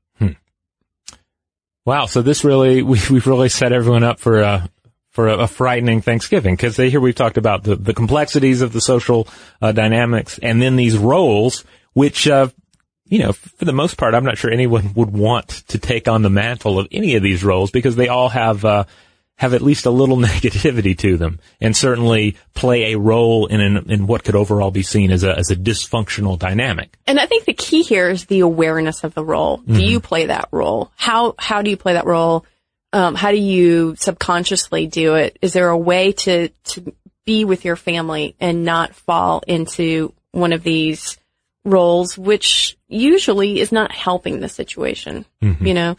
Wow. 1.85 2.05
So 2.05 2.21
this 2.21 2.43
really, 2.43 2.81
we, 2.83 2.99
we've 3.09 3.27
really 3.27 3.49
set 3.49 3.73
everyone 3.73 4.03
up 4.03 4.19
for 4.19 4.41
a, 4.41 4.69
for 5.09 5.27
a, 5.27 5.39
a 5.39 5.47
frightening 5.47 6.01
Thanksgiving 6.01 6.55
because 6.55 6.77
here 6.77 7.01
we've 7.01 7.15
talked 7.15 7.37
about 7.37 7.63
the, 7.63 7.75
the 7.75 7.93
complexities 7.93 8.61
of 8.61 8.71
the 8.71 8.81
social 8.81 9.27
uh, 9.61 9.71
dynamics 9.71 10.39
and 10.41 10.61
then 10.61 10.75
these 10.75 10.97
roles, 10.97 11.65
which, 11.93 12.27
uh, 12.27 12.47
you 13.11 13.19
know, 13.19 13.33
for 13.33 13.65
the 13.65 13.73
most 13.73 13.97
part, 13.97 14.15
I'm 14.15 14.23
not 14.23 14.37
sure 14.37 14.49
anyone 14.49 14.93
would 14.95 15.11
want 15.11 15.49
to 15.67 15.77
take 15.77 16.07
on 16.07 16.21
the 16.21 16.29
mantle 16.29 16.79
of 16.79 16.87
any 16.91 17.15
of 17.15 17.21
these 17.21 17.43
roles 17.43 17.69
because 17.69 17.97
they 17.97 18.07
all 18.07 18.29
have, 18.29 18.63
uh, 18.63 18.85
have 19.35 19.53
at 19.53 19.61
least 19.61 19.85
a 19.85 19.91
little 19.91 20.15
negativity 20.31 20.97
to 20.99 21.17
them 21.17 21.41
and 21.59 21.75
certainly 21.75 22.37
play 22.53 22.93
a 22.93 22.97
role 22.97 23.47
in 23.47 23.59
an, 23.59 23.91
in 23.91 24.07
what 24.07 24.23
could 24.23 24.35
overall 24.35 24.71
be 24.71 24.81
seen 24.81 25.11
as 25.11 25.25
a, 25.25 25.37
as 25.37 25.51
a 25.51 25.57
dysfunctional 25.57 26.39
dynamic. 26.39 26.97
And 27.05 27.19
I 27.19 27.25
think 27.25 27.43
the 27.43 27.53
key 27.53 27.81
here 27.81 28.09
is 28.09 28.27
the 28.27 28.39
awareness 28.39 29.03
of 29.03 29.13
the 29.13 29.25
role. 29.25 29.57
Do 29.57 29.83
you 29.83 29.99
play 29.99 30.27
that 30.27 30.47
role? 30.49 30.89
How, 30.95 31.35
how 31.37 31.61
do 31.61 31.69
you 31.69 31.77
play 31.77 31.93
that 31.93 32.05
role? 32.05 32.45
Um, 32.93 33.15
how 33.15 33.31
do 33.31 33.37
you 33.37 33.97
subconsciously 33.97 34.87
do 34.87 35.15
it? 35.15 35.37
Is 35.41 35.51
there 35.51 35.69
a 35.69 35.77
way 35.77 36.13
to, 36.13 36.47
to 36.47 36.95
be 37.25 37.43
with 37.43 37.65
your 37.65 37.75
family 37.75 38.37
and 38.39 38.63
not 38.63 38.95
fall 38.95 39.43
into 39.47 40.13
one 40.31 40.53
of 40.53 40.63
these 40.63 41.17
roles, 41.63 42.17
which 42.17 42.77
usually 42.87 43.59
is 43.59 43.71
not 43.71 43.91
helping 43.91 44.39
the 44.39 44.49
situation, 44.49 45.25
you 45.41 45.73
know? 45.73 45.95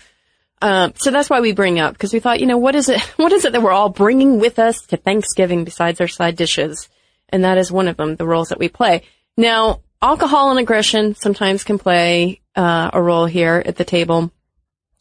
Um, 0.61 0.92
so 0.96 1.11
that's 1.11 1.29
why 1.29 1.40
we 1.40 1.53
bring 1.53 1.81
up 1.81 1.92
because 1.94 2.12
we 2.12 2.20
thought, 2.20 2.38
you 2.40 2.46
know, 2.46 2.59
what 2.59 2.75
is 2.77 2.88
it? 2.88 3.01
What 3.16 3.33
is 3.33 3.44
it 3.44 3.53
that 3.53 3.62
we're 3.62 3.72
all 3.72 3.88
bringing 3.88 4.38
with 4.38 4.59
us 4.59 4.81
to 4.87 4.96
Thanksgiving 4.96 5.64
besides 5.64 6.01
our 6.01 6.09
side 6.09 6.37
dishes? 6.37 6.88
And 7.29 7.44
that 7.44 7.59
is 7.59 7.72
one 7.72 7.88
of 7.88 7.96
them, 7.96 8.16
the 8.16 8.27
roles 8.27 8.51
that 8.51 8.59
we 8.59 8.68
play. 8.68 9.03
Now, 9.37 9.81
alcohol 10.01 10.51
and 10.51 10.59
aggression 10.61 11.14
sometimes 11.14 11.64
can 11.64 11.79
play 11.79 12.40
uh, 12.55 12.90
a 12.92 13.03
role 13.03 13.27
here 13.27 13.62
at 13.64 13.77
the 13.77 13.85
table. 13.85 14.31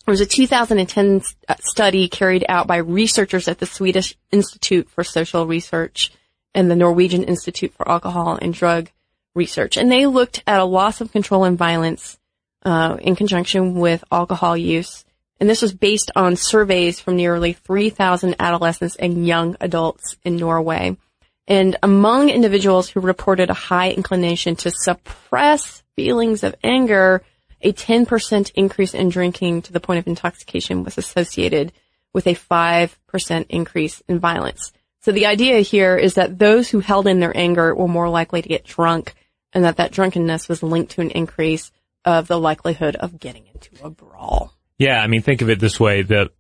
There 0.06 0.14
was 0.14 0.22
a 0.22 0.26
2010 0.26 1.18
s- 1.20 1.36
uh, 1.48 1.56
study 1.60 2.08
carried 2.08 2.46
out 2.50 2.66
by 2.66 2.78
researchers 2.78 3.48
at 3.48 3.60
the 3.60 3.66
Swedish 3.68 4.16
Institute 4.32 4.90
for 4.90 5.04
Social 5.04 5.46
Research 5.46 6.12
and 6.56 6.72
the 6.72 6.76
Norwegian 6.76 7.24
Institute 7.24 7.74
for 7.74 7.88
Alcohol 7.88 8.40
and 8.42 8.54
Drug 8.54 8.90
Research, 9.34 9.78
and 9.78 9.92
they 9.92 10.06
looked 10.06 10.44
at 10.46 10.60
a 10.60 10.66
loss 10.66 11.00
of 11.00 11.12
control 11.12 11.46
and 11.46 11.58
violence 11.58 12.20
uh, 12.64 12.98
in 13.00 13.16
conjunction 13.16 13.76
with 13.76 14.04
alcohol 14.12 14.58
use. 14.58 15.06
And 15.40 15.50
this 15.50 15.62
was 15.62 15.74
based 15.74 16.12
on 16.16 16.36
surveys 16.36 17.00
from 17.00 17.16
nearly 17.16 17.54
3,000 17.54 18.36
adolescents 18.40 18.96
and 18.96 19.26
young 19.26 19.56
adults 19.60 20.18
in 20.24 20.36
Norway. 20.36 20.98
And 21.48 21.78
among 21.82 22.30
individuals 22.30 22.90
who 22.90 23.00
reported 23.00 23.50
a 23.50 23.56
high 23.56 23.92
inclination 23.92 24.56
to 24.58 24.72
suppress 24.72 25.82
feelings 25.96 26.44
of 26.44 26.56
anger, 26.64 27.24
a 27.62 27.74
10% 27.74 28.52
increase 28.56 28.94
in 28.94 29.10
drinking 29.10 29.64
to 29.64 29.74
the 29.74 29.80
point 29.80 30.00
of 30.00 30.08
intoxication 30.08 30.84
was 30.84 30.98
associated 30.98 31.72
with 32.14 32.28
a 32.28 32.36
5% 32.36 33.46
increase 33.50 34.04
in 34.08 34.20
violence. 34.20 34.72
So 35.02 35.12
the 35.12 35.26
idea 35.26 35.62
here 35.62 35.98
is 35.98 36.14
that 36.16 36.38
those 36.38 36.70
who 36.70 36.80
held 36.80 37.08
in 37.08 37.20
their 37.20 37.36
anger 37.36 37.74
were 37.74 37.88
more 37.88 38.10
likely 38.10 38.42
to 38.42 38.50
get 38.50 38.66
drunk 38.66 39.16
and 39.54 39.64
that 39.64 39.78
that 39.78 39.92
drunkenness 39.92 40.48
was 40.50 40.64
linked 40.64 40.92
to 40.94 41.02
an 41.02 41.12
increase 41.12 41.72
of 42.06 42.28
the 42.28 42.40
likelihood 42.40 42.96
of 42.96 43.20
getting 43.20 43.48
into 43.54 43.84
a 43.84 43.90
brawl. 43.90 44.54
Yeah, 44.78 45.00
I 45.02 45.08
mean, 45.08 45.22
think 45.22 45.42
of 45.42 45.50
it 45.50 45.60
this 45.60 45.80
way: 45.80 46.02
that 46.04 46.32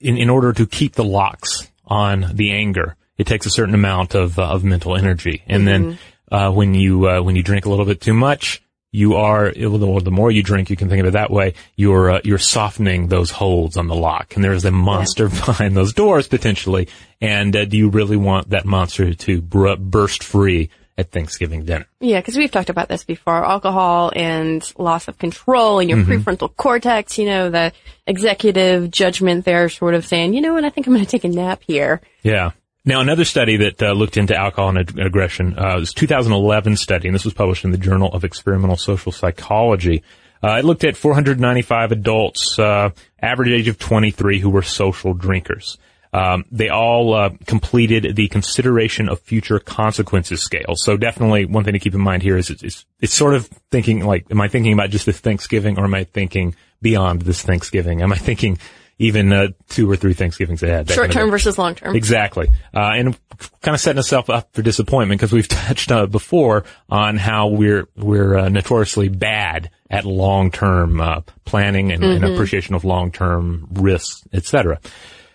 in, 0.00 0.16
in 0.16 0.30
order 0.30 0.52
to 0.52 0.66
keep 0.66 0.94
the 0.94 1.04
locks 1.04 1.70
on 1.84 2.26
the 2.32 2.52
anger, 2.52 2.96
it 3.18 3.26
takes 3.26 3.46
a 3.46 3.50
certain 3.50 3.74
amount 3.74 4.14
of 4.14 4.38
uh, 4.38 4.44
of 4.44 4.64
mental 4.64 4.96
energy, 4.96 5.42
and 5.46 5.66
then 5.66 5.98
uh, 6.30 6.50
when 6.50 6.74
you 6.74 7.08
uh, 7.08 7.22
when 7.22 7.36
you 7.36 7.42
drink 7.42 7.66
a 7.66 7.70
little 7.70 7.84
bit 7.84 8.00
too 8.00 8.14
much, 8.14 8.62
you 8.92 9.16
are 9.16 9.52
the 9.52 10.10
more 10.10 10.30
you 10.30 10.42
drink, 10.42 10.68
you 10.70 10.76
can 10.76 10.88
think 10.88 11.00
of 11.00 11.06
it 11.06 11.12
that 11.12 11.30
way. 11.30 11.54
You're 11.76 12.10
uh, 12.12 12.20
you're 12.24 12.38
softening 12.38 13.08
those 13.08 13.30
holds 13.30 13.76
on 13.76 13.88
the 13.88 13.94
lock, 13.94 14.34
and 14.34 14.44
there's 14.44 14.64
a 14.64 14.70
monster 14.70 15.28
behind 15.30 15.76
those 15.76 15.94
doors 15.94 16.28
potentially. 16.28 16.88
And 17.20 17.56
uh, 17.56 17.64
do 17.64 17.76
you 17.76 17.88
really 17.88 18.16
want 18.16 18.50
that 18.50 18.66
monster 18.66 19.14
to 19.14 19.40
br- 19.40 19.76
burst 19.76 20.22
free 20.22 20.70
at 20.98 21.10
Thanksgiving 21.10 21.64
dinner? 21.64 21.86
Yeah, 22.00 22.20
because 22.20 22.36
we've 22.36 22.50
talked 22.50 22.70
about 22.70 22.88
this 22.88 23.04
before. 23.04 23.44
Alcohol 23.44 24.12
and 24.14 24.62
loss 24.78 25.08
of 25.08 25.18
control 25.18 25.78
in 25.78 25.88
your 25.88 25.98
prefrontal 25.98 26.54
cortex, 26.56 27.18
you 27.18 27.26
know, 27.26 27.50
the 27.50 27.72
executive 28.06 28.90
judgment 28.90 29.44
there 29.44 29.68
sort 29.68 29.94
of 29.94 30.06
saying, 30.06 30.34
you 30.34 30.40
know 30.40 30.54
what, 30.54 30.64
I 30.64 30.70
think 30.70 30.86
I'm 30.86 30.92
going 30.92 31.04
to 31.04 31.10
take 31.10 31.24
a 31.24 31.28
nap 31.28 31.62
here. 31.66 32.00
Yeah. 32.22 32.50
Now, 32.84 33.00
another 33.00 33.24
study 33.24 33.58
that 33.58 33.80
uh, 33.80 33.92
looked 33.92 34.16
into 34.16 34.36
alcohol 34.36 34.70
and 34.70 34.78
ag- 34.78 34.98
aggression 34.98 35.56
uh, 35.56 35.76
was 35.78 35.92
2011 35.94 36.76
study, 36.76 37.06
and 37.06 37.14
this 37.14 37.24
was 37.24 37.32
published 37.32 37.64
in 37.64 37.70
the 37.70 37.78
Journal 37.78 38.12
of 38.12 38.24
Experimental 38.24 38.76
Social 38.76 39.12
Psychology. 39.12 40.02
Uh, 40.42 40.56
it 40.58 40.64
looked 40.64 40.82
at 40.82 40.96
495 40.96 41.92
adults, 41.92 42.58
uh, 42.58 42.90
average 43.20 43.50
age 43.50 43.68
of 43.68 43.78
23, 43.78 44.40
who 44.40 44.50
were 44.50 44.62
social 44.62 45.14
drinkers. 45.14 45.78
Um, 46.12 46.44
they 46.50 46.68
all 46.68 47.14
uh, 47.14 47.30
completed 47.46 48.16
the 48.16 48.28
consideration 48.28 49.08
of 49.08 49.20
future 49.20 49.58
consequences 49.58 50.42
scale. 50.42 50.74
So 50.74 50.96
definitely 50.96 51.46
one 51.46 51.64
thing 51.64 51.72
to 51.72 51.78
keep 51.78 51.94
in 51.94 52.02
mind 52.02 52.22
here 52.22 52.36
is 52.36 52.50
it's, 52.50 52.62
it's, 52.62 52.84
it's 53.00 53.14
sort 53.14 53.34
of 53.34 53.46
thinking 53.70 54.04
like, 54.04 54.26
am 54.30 54.40
I 54.40 54.48
thinking 54.48 54.74
about 54.74 54.90
just 54.90 55.06
this 55.06 55.20
Thanksgiving 55.20 55.78
or 55.78 55.84
am 55.84 55.94
I 55.94 56.04
thinking 56.04 56.54
beyond 56.82 57.22
this 57.22 57.40
Thanksgiving? 57.40 58.02
Am 58.02 58.12
I 58.12 58.16
thinking 58.16 58.58
even 58.98 59.32
uh, 59.32 59.48
two 59.70 59.90
or 59.90 59.96
three 59.96 60.12
Thanksgivings 60.12 60.62
ahead? 60.62 60.90
Short 60.90 61.12
term 61.12 61.30
versus 61.30 61.56
long 61.56 61.74
term. 61.74 61.96
Exactly. 61.96 62.48
Uh, 62.74 62.90
and 62.94 63.18
kind 63.62 63.74
of 63.74 63.80
setting 63.80 63.96
ourselves 63.96 64.28
up 64.28 64.52
for 64.52 64.60
disappointment 64.60 65.18
because 65.18 65.32
we've 65.32 65.48
touched 65.48 65.90
uh, 65.90 66.04
before 66.04 66.64
on 66.90 67.16
how 67.16 67.48
we're, 67.48 67.88
we're 67.96 68.36
uh, 68.36 68.48
notoriously 68.50 69.08
bad 69.08 69.70
at 69.88 70.04
long-term 70.04 71.00
uh, 71.00 71.20
planning 71.44 71.90
and, 71.90 72.04
and 72.04 72.24
appreciation 72.24 72.74
of 72.74 72.84
long-term 72.84 73.68
risks, 73.72 74.24
et 74.32 74.44
cetera. 74.44 74.78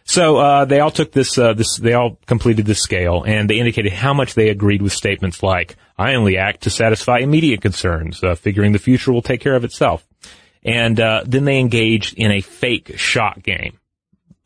So 0.07 0.37
uh, 0.37 0.65
they 0.65 0.79
all 0.79 0.89
took 0.89 1.11
this. 1.11 1.37
Uh, 1.37 1.53
this 1.53 1.75
they 1.75 1.93
all 1.93 2.17
completed 2.25 2.65
this 2.65 2.79
scale, 2.79 3.23
and 3.23 3.49
they 3.49 3.59
indicated 3.59 3.91
how 3.91 4.13
much 4.13 4.35
they 4.35 4.47
agreed 4.47 4.81
with 4.81 4.93
statements 4.93 5.43
like, 5.43 5.75
"I 5.97 6.13
only 6.13 6.37
act 6.37 6.61
to 6.63 6.69
satisfy 6.69 7.19
immediate 7.19 7.61
concerns, 7.61 8.23
uh, 8.23 8.35
figuring 8.35 8.71
the 8.71 8.79
future 8.79 9.11
will 9.11 9.21
take 9.21 9.41
care 9.41 9.55
of 9.55 9.65
itself." 9.65 10.07
And 10.63 10.97
uh, 10.99 11.23
then 11.25 11.43
they 11.43 11.59
engaged 11.59 12.17
in 12.17 12.31
a 12.31 12.39
fake 12.39 12.97
shot 12.97 13.43
game. 13.43 13.79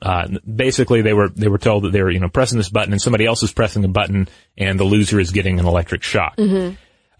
Uh, 0.02 0.30
basically, 0.56 1.04
they 1.04 1.13
were 1.13 1.30
they 1.30 1.47
were 1.47 1.60
told 1.60 1.84
that 1.84 1.91
they 1.91 2.02
were 2.02 2.10
you 2.10 2.19
know 2.19 2.28
pressing 2.30 2.58
this 2.58 2.69
button, 2.69 2.91
and 2.91 3.02
somebody 3.02 3.28
else 3.28 3.43
is 3.43 3.54
pressing 3.54 3.86
a 3.86 3.88
button, 3.88 4.28
and 4.58 4.80
the 4.80 4.84
loser 4.84 5.19
is 5.19 5.30
getting 5.30 5.60
an 5.60 5.67
electric 5.67 6.02
shock. 6.02 6.39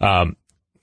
Um, 0.00 0.36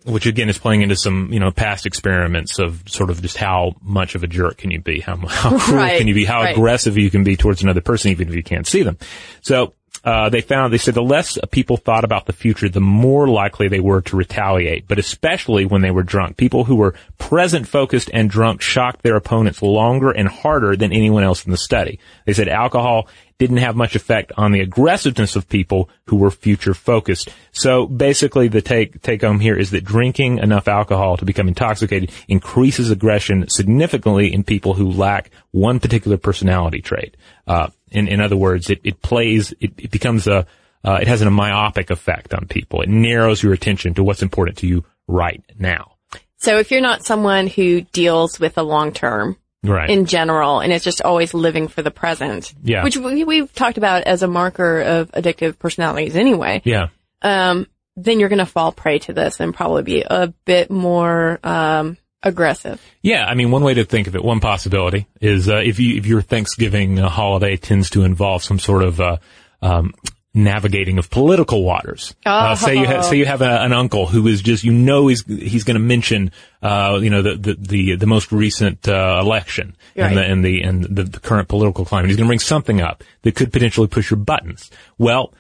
which 0.06 0.26
again 0.26 0.50
is 0.50 0.58
playing 0.58 0.82
into 0.82 0.96
some, 0.96 1.32
you 1.32 1.40
know, 1.40 1.52
past 1.52 1.86
experiments 1.86 2.58
of 2.60 2.84
sort 2.88 3.10
of 3.10 3.22
just 3.22 3.38
how 3.38 3.76
much 3.82 4.16
of 4.16 4.24
a 4.24 4.28
jerk 4.28 4.58
can 4.58 4.72
you 4.72 4.80
be? 4.80 5.02
How, 5.02 5.18
how 5.18 5.58
cruel 5.58 5.78
Right, 5.78 5.98
can 5.98 6.08
you 6.08 6.14
be? 6.14 6.26
How 6.26 6.42
right. 6.42 6.56
aggressive 6.56 6.98
you 6.98 7.10
can 7.10 7.24
be 7.24 7.36
towards 7.36 7.62
another 7.62 7.82
person 7.82 8.12
even 8.12 8.30
if 8.30 8.36
you 8.36 8.44
can't 8.44 8.66
see 8.66 8.84
them. 8.84 8.98
So, 9.42 9.74
uh, 10.04 10.30
they 10.30 10.40
found, 10.40 10.72
they 10.72 10.78
said 10.78 10.94
the 10.94 11.02
less 11.02 11.38
people 11.52 11.76
thought 11.76 12.06
about 12.06 12.26
the 12.26 12.34
future, 12.34 12.70
the 12.70 12.80
more 12.80 13.28
likely 13.28 13.68
they 13.68 13.82
were 13.82 14.02
to 14.02 14.16
retaliate, 14.16 14.88
but 14.88 14.98
especially 14.98 15.66
when 15.66 15.82
they 15.82 15.92
were 15.92 16.04
drunk. 16.04 16.38
People 16.38 16.64
who 16.64 16.78
were 16.78 16.96
present 17.18 17.68
focused 17.68 18.10
and 18.14 18.30
drunk 18.30 18.62
shocked 18.62 19.02
their 19.02 19.18
opponents 19.18 19.62
longer 19.62 20.12
and 20.12 20.30
harder 20.30 20.78
than 20.78 20.94
anyone 20.94 21.24
else 21.24 21.44
in 21.44 21.52
the 21.52 21.58
study. 21.58 22.00
They 22.26 22.34
said 22.34 22.48
alcohol 22.48 23.10
didn't 23.40 23.58
have 23.58 23.76
much 23.76 23.96
effect 23.96 24.34
on 24.38 24.52
the 24.52 24.60
aggressiveness 24.60 25.36
of 25.36 25.48
people 25.48 25.90
who 26.06 26.18
were 26.18 26.30
future 26.30 26.74
focused. 26.74 27.30
So 27.54 27.88
basically 27.88 28.50
the 28.50 28.62
take, 28.62 29.02
take 29.02 29.22
home 29.22 29.40
here 29.40 29.58
is 29.58 29.72
that 29.72 29.86
drinking 29.86 30.40
enough 30.40 30.68
alcohol 30.68 31.16
to 31.18 31.26
become 31.26 31.48
intoxicated 31.48 32.12
increases 32.28 32.92
aggression 32.92 33.50
significantly 33.50 34.32
in 34.32 34.44
people 34.44 34.74
who 34.74 34.92
lack 34.92 35.32
one 35.52 35.80
particular 35.80 36.18
personality 36.18 36.82
trait. 36.82 37.16
Uh, 37.48 37.70
in, 37.92 38.10
in 38.10 38.20
other 38.20 38.38
words, 38.38 38.70
it, 38.70 38.82
it 38.84 39.02
plays, 39.02 39.54
it, 39.62 39.72
it 39.78 39.90
becomes 39.90 40.28
a, 40.28 40.46
uh, 40.84 41.00
it 41.02 41.08
has 41.08 41.22
a 41.22 41.32
myopic 41.32 41.90
effect 41.90 42.34
on 42.34 42.46
people. 42.46 42.82
It 42.82 42.90
narrows 42.90 43.42
your 43.42 43.54
attention 43.54 43.94
to 43.96 44.04
what's 44.04 44.22
important 44.22 44.58
to 44.60 44.68
you 44.68 44.84
right 45.08 45.44
now. 45.58 45.94
So 46.38 46.58
if 46.58 46.72
you're 46.72 46.82
not 46.82 47.06
someone 47.06 47.48
who 47.48 47.82
deals 47.82 48.40
with 48.40 48.56
the 48.56 48.64
long 48.64 48.92
term 48.92 49.38
Right. 49.64 49.90
in 49.90 50.06
general 50.06 50.62
and 50.62 50.72
it's 50.72 50.86
just 50.86 51.02
always 51.02 51.34
living 51.34 51.68
for 51.68 51.82
the 51.82 51.92
present, 51.92 52.54
Yeah. 52.64 52.84
which 52.84 52.96
we, 52.96 53.24
we've 53.26 53.54
talked 53.54 53.78
about 53.78 54.04
as 54.04 54.24
a 54.24 54.28
marker 54.28 54.80
of 54.80 55.12
addictive 55.12 55.60
personalities 55.60 56.16
anyway, 56.16 56.62
yeah. 56.64 56.88
um, 57.22 57.68
then 57.98 58.20
you're 58.20 58.30
going 58.30 58.40
to 58.40 58.46
fall 58.46 58.72
prey 58.72 59.00
to 59.00 59.14
this 59.14 59.42
and 59.42 59.54
probably 59.54 59.84
be 59.84 60.02
a 60.02 60.28
bit 60.46 60.72
more 60.72 61.40
um, 61.44 61.98
aggressive. 62.24 62.82
Yeah, 63.02 63.26
I 63.26 63.34
mean, 63.36 63.52
one 63.52 63.64
way 63.64 63.74
to 63.74 63.84
think 63.84 64.08
of 64.08 64.16
it, 64.16 64.24
one 64.24 64.40
possibility 64.40 65.08
is 65.20 65.50
uh, 65.50 65.58
if 65.58 65.80
you 65.80 65.98
if 65.98 66.06
your 66.06 66.22
Thanksgiving 66.22 66.96
holiday 66.98 67.58
tends 67.58 67.90
to 67.92 68.04
involve 68.04 68.44
some 68.44 68.60
sort 68.60 68.84
of 68.84 69.02
uh, 69.02 69.18
um, 69.62 69.94
navigating 70.34 70.98
of 70.98 71.10
political 71.10 71.64
waters. 71.64 72.16
Uh, 72.26 72.56
say 72.56 72.76
you 72.76 72.86
have 72.86 73.06
say 73.06 73.18
you 73.18 73.26
have 73.26 73.42
a, 73.42 73.62
an 73.62 73.74
uncle 73.74 74.06
who 74.06 74.28
is 74.28 74.42
just 74.42 74.64
you 74.64 74.72
know 74.72 75.08
he's 75.08 75.26
he's 75.26 75.64
going 75.64 75.76
to 75.76 75.84
mention 75.84 76.32
uh, 76.62 77.00
you 77.02 77.10
know 77.10 77.22
the 77.22 77.36
the 77.36 77.54
the, 77.56 77.96
the 77.96 78.06
most 78.06 78.32
recent 78.32 78.88
uh, 78.88 79.18
election 79.20 79.76
and 79.96 80.18
the 80.18 80.24
and 80.24 80.46
the 80.46 80.62
and 80.62 80.84
the, 80.84 81.04
the 81.04 81.20
current 81.20 81.48
political 81.48 81.86
climate. 81.86 82.10
He's 82.10 82.18
going 82.18 82.28
to 82.28 82.30
bring 82.30 82.40
something 82.40 82.82
up 82.82 83.04
that 83.24 83.36
could 83.36 83.52
potentially 83.52 83.88
push 83.88 84.12
your 84.12 84.18
buttons. 84.18 84.70
Well, 84.98 85.34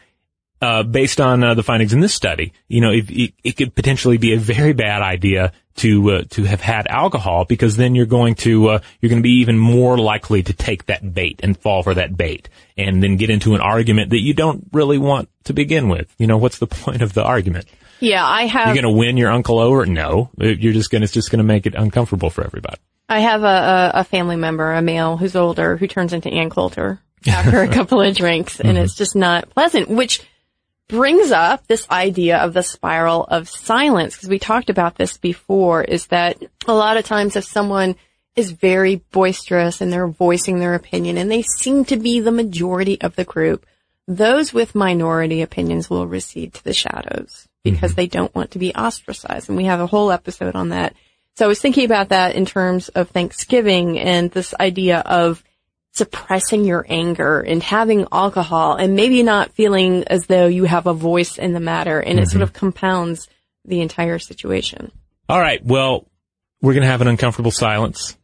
uh, 0.61 0.83
based 0.83 1.21
on 1.21 1.43
uh, 1.43 1.53
the 1.53 1.63
findings 1.63 1.93
in 1.93 1.99
this 1.99 2.13
study, 2.13 2.53
you 2.67 2.81
know, 2.81 2.91
it, 2.91 3.09
it, 3.09 3.33
it 3.43 3.57
could 3.57 3.73
potentially 3.75 4.17
be 4.17 4.33
a 4.33 4.39
very 4.39 4.73
bad 4.73 5.01
idea 5.01 5.53
to 5.77 6.11
uh, 6.11 6.23
to 6.31 6.43
have 6.43 6.59
had 6.59 6.87
alcohol 6.87 7.45
because 7.45 7.77
then 7.77 7.95
you're 7.95 8.05
going 8.05 8.35
to 8.35 8.67
uh, 8.67 8.79
you're 8.99 9.09
going 9.09 9.21
to 9.21 9.27
be 9.27 9.39
even 9.39 9.57
more 9.57 9.97
likely 9.97 10.43
to 10.43 10.53
take 10.53 10.85
that 10.87 11.13
bait 11.13 11.39
and 11.41 11.57
fall 11.57 11.83
for 11.83 11.93
that 11.93 12.17
bait 12.17 12.49
and 12.77 13.01
then 13.01 13.15
get 13.15 13.29
into 13.29 13.55
an 13.55 13.61
argument 13.61 14.09
that 14.09 14.19
you 14.19 14.33
don't 14.33 14.67
really 14.73 14.97
want 14.97 15.29
to 15.45 15.53
begin 15.53 15.87
with. 15.87 16.13
You 16.17 16.27
know, 16.27 16.37
what's 16.37 16.59
the 16.59 16.67
point 16.67 17.01
of 17.01 17.13
the 17.13 17.23
argument? 17.23 17.67
Yeah, 18.01 18.25
I 18.25 18.45
have. 18.45 18.67
You're 18.67 18.81
going 18.81 18.93
to 18.93 18.99
win 18.99 19.17
your 19.17 19.31
uncle 19.31 19.59
over? 19.59 19.85
No, 19.85 20.29
you're 20.37 20.73
just 20.73 20.89
going 20.89 21.01
to 21.01 21.05
it's 21.05 21.13
just 21.13 21.31
going 21.31 21.39
to 21.39 21.43
make 21.43 21.65
it 21.65 21.75
uncomfortable 21.75 22.29
for 22.29 22.43
everybody. 22.43 22.77
I 23.09 23.21
have 23.21 23.43
a, 23.43 23.45
a, 23.45 23.91
a 23.95 24.03
family 24.03 24.35
member, 24.35 24.71
a 24.71 24.81
male 24.81 25.17
who's 25.17 25.35
older, 25.35 25.77
who 25.77 25.87
turns 25.87 26.13
into 26.13 26.29
Ann 26.29 26.49
Coulter 26.49 27.01
after 27.27 27.61
a 27.61 27.67
couple 27.67 28.01
of 28.01 28.15
drinks, 28.15 28.59
and 28.59 28.77
it's 28.77 28.95
just 28.95 29.15
not 29.15 29.49
pleasant, 29.49 29.89
which 29.89 30.21
brings 30.89 31.31
up 31.31 31.65
this 31.67 31.89
idea 31.89 32.39
of 32.39 32.53
the 32.53 32.63
spiral 32.63 33.23
of 33.23 33.47
silence, 33.47 34.15
because 34.15 34.27
we 34.27 34.39
talked 34.39 34.69
about 34.69 34.95
this 34.95 35.17
before, 35.17 35.81
is 35.81 36.07
that 36.07 36.37
a 36.67 36.73
lot 36.73 36.97
of 36.97 37.05
times 37.05 37.37
if 37.37 37.45
someone 37.45 37.95
is 38.35 38.51
very 38.51 38.97
boisterous 39.11 39.79
and 39.79 39.93
they're 39.93 40.07
voicing 40.07 40.59
their 40.59 40.73
opinion 40.73 41.17
and 41.17 41.31
they 41.31 41.43
seem 41.43 41.85
to 41.85 41.95
be 41.95 42.19
the 42.19 42.31
majority 42.31 42.99
of 43.01 43.15
the 43.15 43.23
group, 43.23 43.65
those 44.07 44.51
with 44.51 44.75
minority 44.75 45.41
opinions 45.41 45.89
will 45.89 46.07
recede 46.07 46.53
to 46.55 46.63
the 46.63 46.73
shadows 46.73 47.47
because 47.63 47.91
mm-hmm. 47.91 47.95
they 47.95 48.07
don't 48.07 48.33
want 48.33 48.51
to 48.51 48.59
be 48.59 48.73
ostracized. 48.73 49.47
And 49.47 49.57
we 49.57 49.65
have 49.65 49.79
a 49.79 49.87
whole 49.87 50.11
episode 50.11 50.55
on 50.55 50.69
that. 50.69 50.95
So 51.35 51.45
I 51.45 51.47
was 51.47 51.61
thinking 51.61 51.85
about 51.85 52.09
that 52.09 52.35
in 52.35 52.45
terms 52.45 52.89
of 52.89 53.09
Thanksgiving 53.09 53.99
and 53.99 54.31
this 54.31 54.53
idea 54.59 54.99
of 54.99 55.43
suppressing 55.99 56.63
your 56.63 56.85
anger 56.87 57.41
and 57.41 57.61
having 57.61 58.07
alcohol 58.11 58.75
and 58.75 58.95
maybe 58.95 59.21
not 59.21 59.51
feeling 59.51 60.05
as 60.07 60.25
though 60.27 60.47
you 60.47 60.63
have 60.63 60.87
a 60.87 60.93
voice 60.93 61.37
in 61.37 61.51
the 61.51 61.59
matter 61.59 61.99
and 61.99 62.19
it 62.19 62.29
sort 62.29 62.41
of 62.41 62.53
compounds 62.53 63.27
the 63.65 63.81
entire 63.81 64.17
situation. 64.17 64.93
All 65.27 65.39
right. 65.39 65.63
Well, 65.63 66.07
we're 66.61 66.73
going 66.73 66.83
to 66.83 66.89
have 66.89 67.01
an 67.01 67.09
uncomfortable 67.09 67.51
silence 67.51 68.17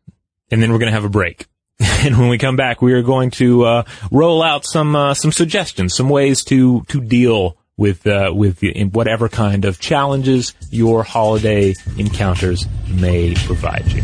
and 0.49 0.63
then 0.63 0.71
we're 0.71 0.79
going 0.79 0.91
to 0.91 0.95
have 0.95 1.05
a 1.05 1.09
break. 1.09 1.45
And 2.05 2.17
when 2.19 2.29
we 2.29 2.37
come 2.37 2.55
back, 2.55 2.83
we 2.83 2.93
are 2.93 3.01
going 3.01 3.31
to 3.31 3.65
uh, 3.65 3.83
roll 4.11 4.43
out 4.43 4.63
some 4.63 4.95
uh, 4.95 5.15
some 5.15 5.31
suggestions, 5.31 5.95
some 5.95 6.07
ways 6.07 6.43
to 6.45 6.83
to 6.89 7.01
deal 7.01 7.57
with 7.77 8.05
uh, 8.05 8.31
with 8.33 8.59
the, 8.59 8.69
in 8.69 8.91
whatever 8.91 9.27
kind 9.27 9.65
of 9.65 9.79
challenges 9.79 10.53
your 10.69 11.03
holiday 11.03 11.73
encounters 11.97 12.67
may 12.87 13.33
provide 13.33 13.91
you. 13.91 14.03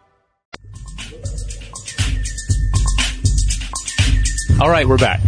All 4.61 4.69
right, 4.69 4.87
we're 4.87 4.99
back. 4.99 5.21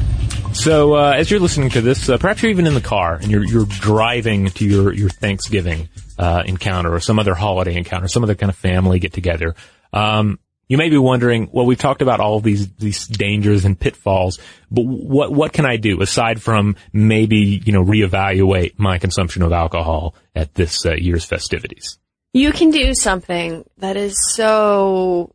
So 0.54 0.94
uh, 0.94 1.14
as 1.18 1.32
you're 1.32 1.40
listening 1.40 1.72
to 1.72 1.82
this, 1.82 2.08
uh, 2.08 2.20
perhaps 2.20 2.44
you're 2.44 2.52
even 2.52 2.68
in 2.68 2.76
the 2.76 2.82
car 2.82 3.16
and 3.16 3.32
you're 3.32 3.44
you're 3.44 3.66
driving 3.66 4.46
to 4.50 4.64
your 4.64 4.94
your 4.94 5.10
Thanksgiving 5.10 5.90
uh, 6.20 6.44
encounter 6.46 6.94
or 6.94 7.00
some 7.00 7.18
other 7.18 7.34
holiday 7.34 7.76
encounter, 7.76 8.08
some 8.08 8.22
other 8.22 8.36
kind 8.36 8.52
of 8.52 8.56
family 8.56 9.00
get 9.00 9.12
together. 9.12 9.56
Um, 9.92 10.38
you 10.68 10.78
may 10.78 10.90
be 10.90 11.00
wondering, 11.00 11.50
well, 11.52 11.66
we've 11.66 11.80
talked 11.80 12.04
about 12.04 12.20
all 12.20 12.42
these 12.42 12.72
these 12.74 13.08
dangers 13.08 13.66
and 13.66 13.78
pitfalls, 13.78 14.38
but 14.70 14.84
what 14.84 15.34
what 15.34 15.52
can 15.52 15.66
I 15.66 15.78
do 15.78 16.00
aside 16.04 16.40
from 16.40 16.76
maybe 16.94 17.60
you 17.66 17.74
know 17.74 17.84
reevaluate 17.84 18.78
my 18.78 19.00
consumption 19.00 19.42
of 19.42 19.52
alcohol 19.52 20.14
at 20.36 20.54
this 20.54 20.86
uh, 20.86 20.94
year's 20.94 21.26
festivities? 21.26 21.98
You 22.34 22.52
can 22.52 22.70
do 22.70 22.94
something 22.94 23.68
that 23.78 23.98
is 23.98 24.16
so 24.36 25.34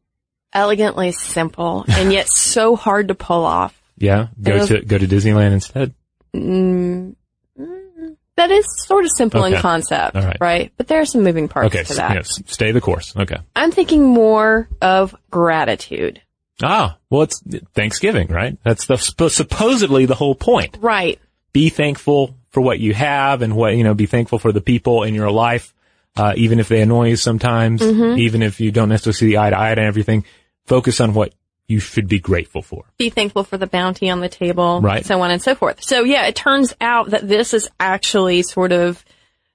elegantly 0.53 1.11
simple 1.11 1.85
and 1.89 2.13
yet 2.13 2.29
so 2.33 2.77
hard 2.77 3.09
to 3.09 3.17
pull 3.17 3.45
off. 3.45 3.78
Yeah, 3.99 4.29
go 4.41 4.55
It'll- 4.57 4.67
to 4.69 4.81
go 4.83 4.99
to 4.99 5.07
Disneyland 5.07 5.53
instead. 5.53 5.95
Mm, 6.35 7.15
mm, 7.59 8.17
that 8.37 8.51
is 8.51 8.65
sort 8.87 9.05
of 9.05 9.11
simple 9.17 9.45
in 9.45 9.55
concept, 9.61 10.15
right. 10.15 10.37
right? 10.41 10.73
But 10.77 10.89
there 10.89 11.01
are 11.01 11.07
some 11.07 11.23
moving 11.25 11.49
parts 11.49 11.75
Okay, 11.75 11.85
to 11.85 11.95
that. 11.95 12.15
yes, 12.15 12.41
stay 12.47 12.73
the 12.73 12.81
course. 12.81 13.15
Okay. 13.17 13.39
I'm 13.57 13.71
thinking 13.73 14.05
more 14.05 14.69
of 14.81 15.15
gratitude. 15.31 16.21
Ah, 16.63 16.99
well, 17.09 17.23
it's 17.23 17.43
Thanksgiving, 17.75 18.29
right? 18.29 18.59
That's 18.65 18.87
the 18.87 18.97
supposedly 18.97 20.07
the 20.07 20.15
whole 20.15 20.35
point. 20.35 20.77
Right. 20.81 21.19
Be 21.53 21.69
thankful 21.71 22.35
for 22.51 22.61
what 22.61 22.79
you 22.81 22.95
have 22.95 23.43
and 23.43 23.55
what 23.57 23.77
you 23.77 23.85
know. 23.85 23.95
Be 23.95 24.07
thankful 24.07 24.39
for 24.39 24.53
the 24.53 24.61
people 24.61 25.05
in 25.05 25.15
your 25.15 25.31
life, 25.31 25.73
uh, 26.17 26.35
even 26.37 26.59
if 26.61 26.69
they 26.69 26.83
annoy 26.83 27.11
you 27.11 27.17
sometimes. 27.17 27.81
Mm-hmm. 27.81 28.19
Even 28.19 28.43
if 28.43 28.61
you 28.61 28.71
don't 28.73 28.89
necessarily 28.89 29.33
see 29.33 29.37
eye 29.37 29.51
to 29.51 29.59
eye 29.59 29.75
to 29.75 29.83
everything. 29.83 30.25
Focus 30.67 31.01
on 31.01 31.15
what 31.15 31.33
you 31.69 31.79
should 31.79 32.09
be 32.09 32.19
grateful 32.19 32.63
for. 32.63 32.85
Be 32.97 33.11
thankful 33.11 33.45
for 33.45 33.59
the 33.59 33.67
bounty 33.67 34.09
on 34.09 34.21
the 34.21 34.29
table, 34.29 34.81
Right. 34.81 35.05
so 35.05 35.21
on 35.21 35.31
and 35.31 35.41
so 35.41 35.55
forth. 35.55 35.83
So 35.83 36.03
yeah, 36.03 36.27
it 36.27 36.35
turns 36.35 36.75
out 36.81 37.11
that 37.11 37.29
this 37.29 37.53
is 37.55 37.69
actually 37.79 38.43
sort 38.43 38.73
of 38.73 39.05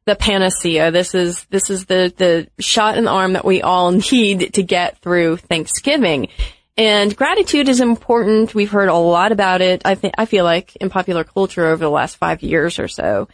the 0.06 0.16
panacea. 0.16 0.92
This 0.92 1.16
is, 1.16 1.46
this 1.46 1.70
is 1.70 1.86
the, 1.86 2.14
the 2.16 2.48
shot 2.62 2.98
in 2.98 3.06
the 3.06 3.10
arm 3.12 3.34
that 3.34 3.46
we 3.46 3.62
all 3.62 3.92
need 4.12 4.54
to 4.54 4.64
get 4.64 5.00
through 5.00 5.38
Thanksgiving. 5.38 6.28
And 6.78 7.16
gratitude 7.16 7.70
is 7.70 7.82
important. 7.82 8.54
We've 8.56 8.72
heard 8.72 8.90
a 8.90 8.96
lot 8.96 9.32
about 9.32 9.62
it. 9.62 9.82
I 9.86 9.96
think, 9.96 10.16
I 10.18 10.26
feel 10.26 10.44
like 10.44 10.76
in 10.78 10.90
popular 10.90 11.24
culture 11.24 11.66
over 11.68 11.84
the 11.84 11.90
last 11.90 12.18
five 12.18 12.42
years 12.44 12.80
or 12.80 12.88
so. 12.88 13.28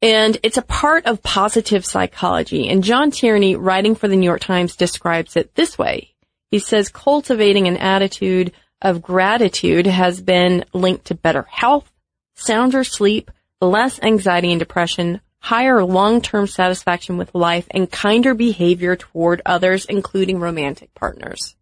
And 0.00 0.38
it's 0.44 0.58
a 0.58 0.62
part 0.62 1.06
of 1.06 1.22
positive 1.22 1.84
psychology. 1.84 2.68
And 2.68 2.84
John 2.84 3.10
Tierney, 3.10 3.56
writing 3.56 3.96
for 3.96 4.06
the 4.06 4.14
New 4.16 4.26
York 4.26 4.40
Times, 4.40 4.76
describes 4.76 5.34
it 5.36 5.54
this 5.56 5.76
way. 5.76 6.14
He 6.50 6.58
says 6.58 6.88
cultivating 6.88 7.66
an 7.66 7.76
attitude 7.76 8.52
of 8.80 9.02
gratitude 9.02 9.86
has 9.86 10.20
been 10.20 10.64
linked 10.72 11.06
to 11.06 11.14
better 11.14 11.46
health, 11.50 11.90
sounder 12.34 12.84
sleep, 12.84 13.30
less 13.60 14.00
anxiety 14.02 14.52
and 14.52 14.58
depression, 14.58 15.20
higher 15.40 15.84
long-term 15.84 16.46
satisfaction 16.46 17.16
with 17.16 17.34
life, 17.34 17.66
and 17.70 17.90
kinder 17.90 18.34
behavior 18.34 18.96
toward 18.96 19.42
others, 19.44 19.84
including 19.84 20.38
romantic 20.40 20.94
partners. 20.94 21.56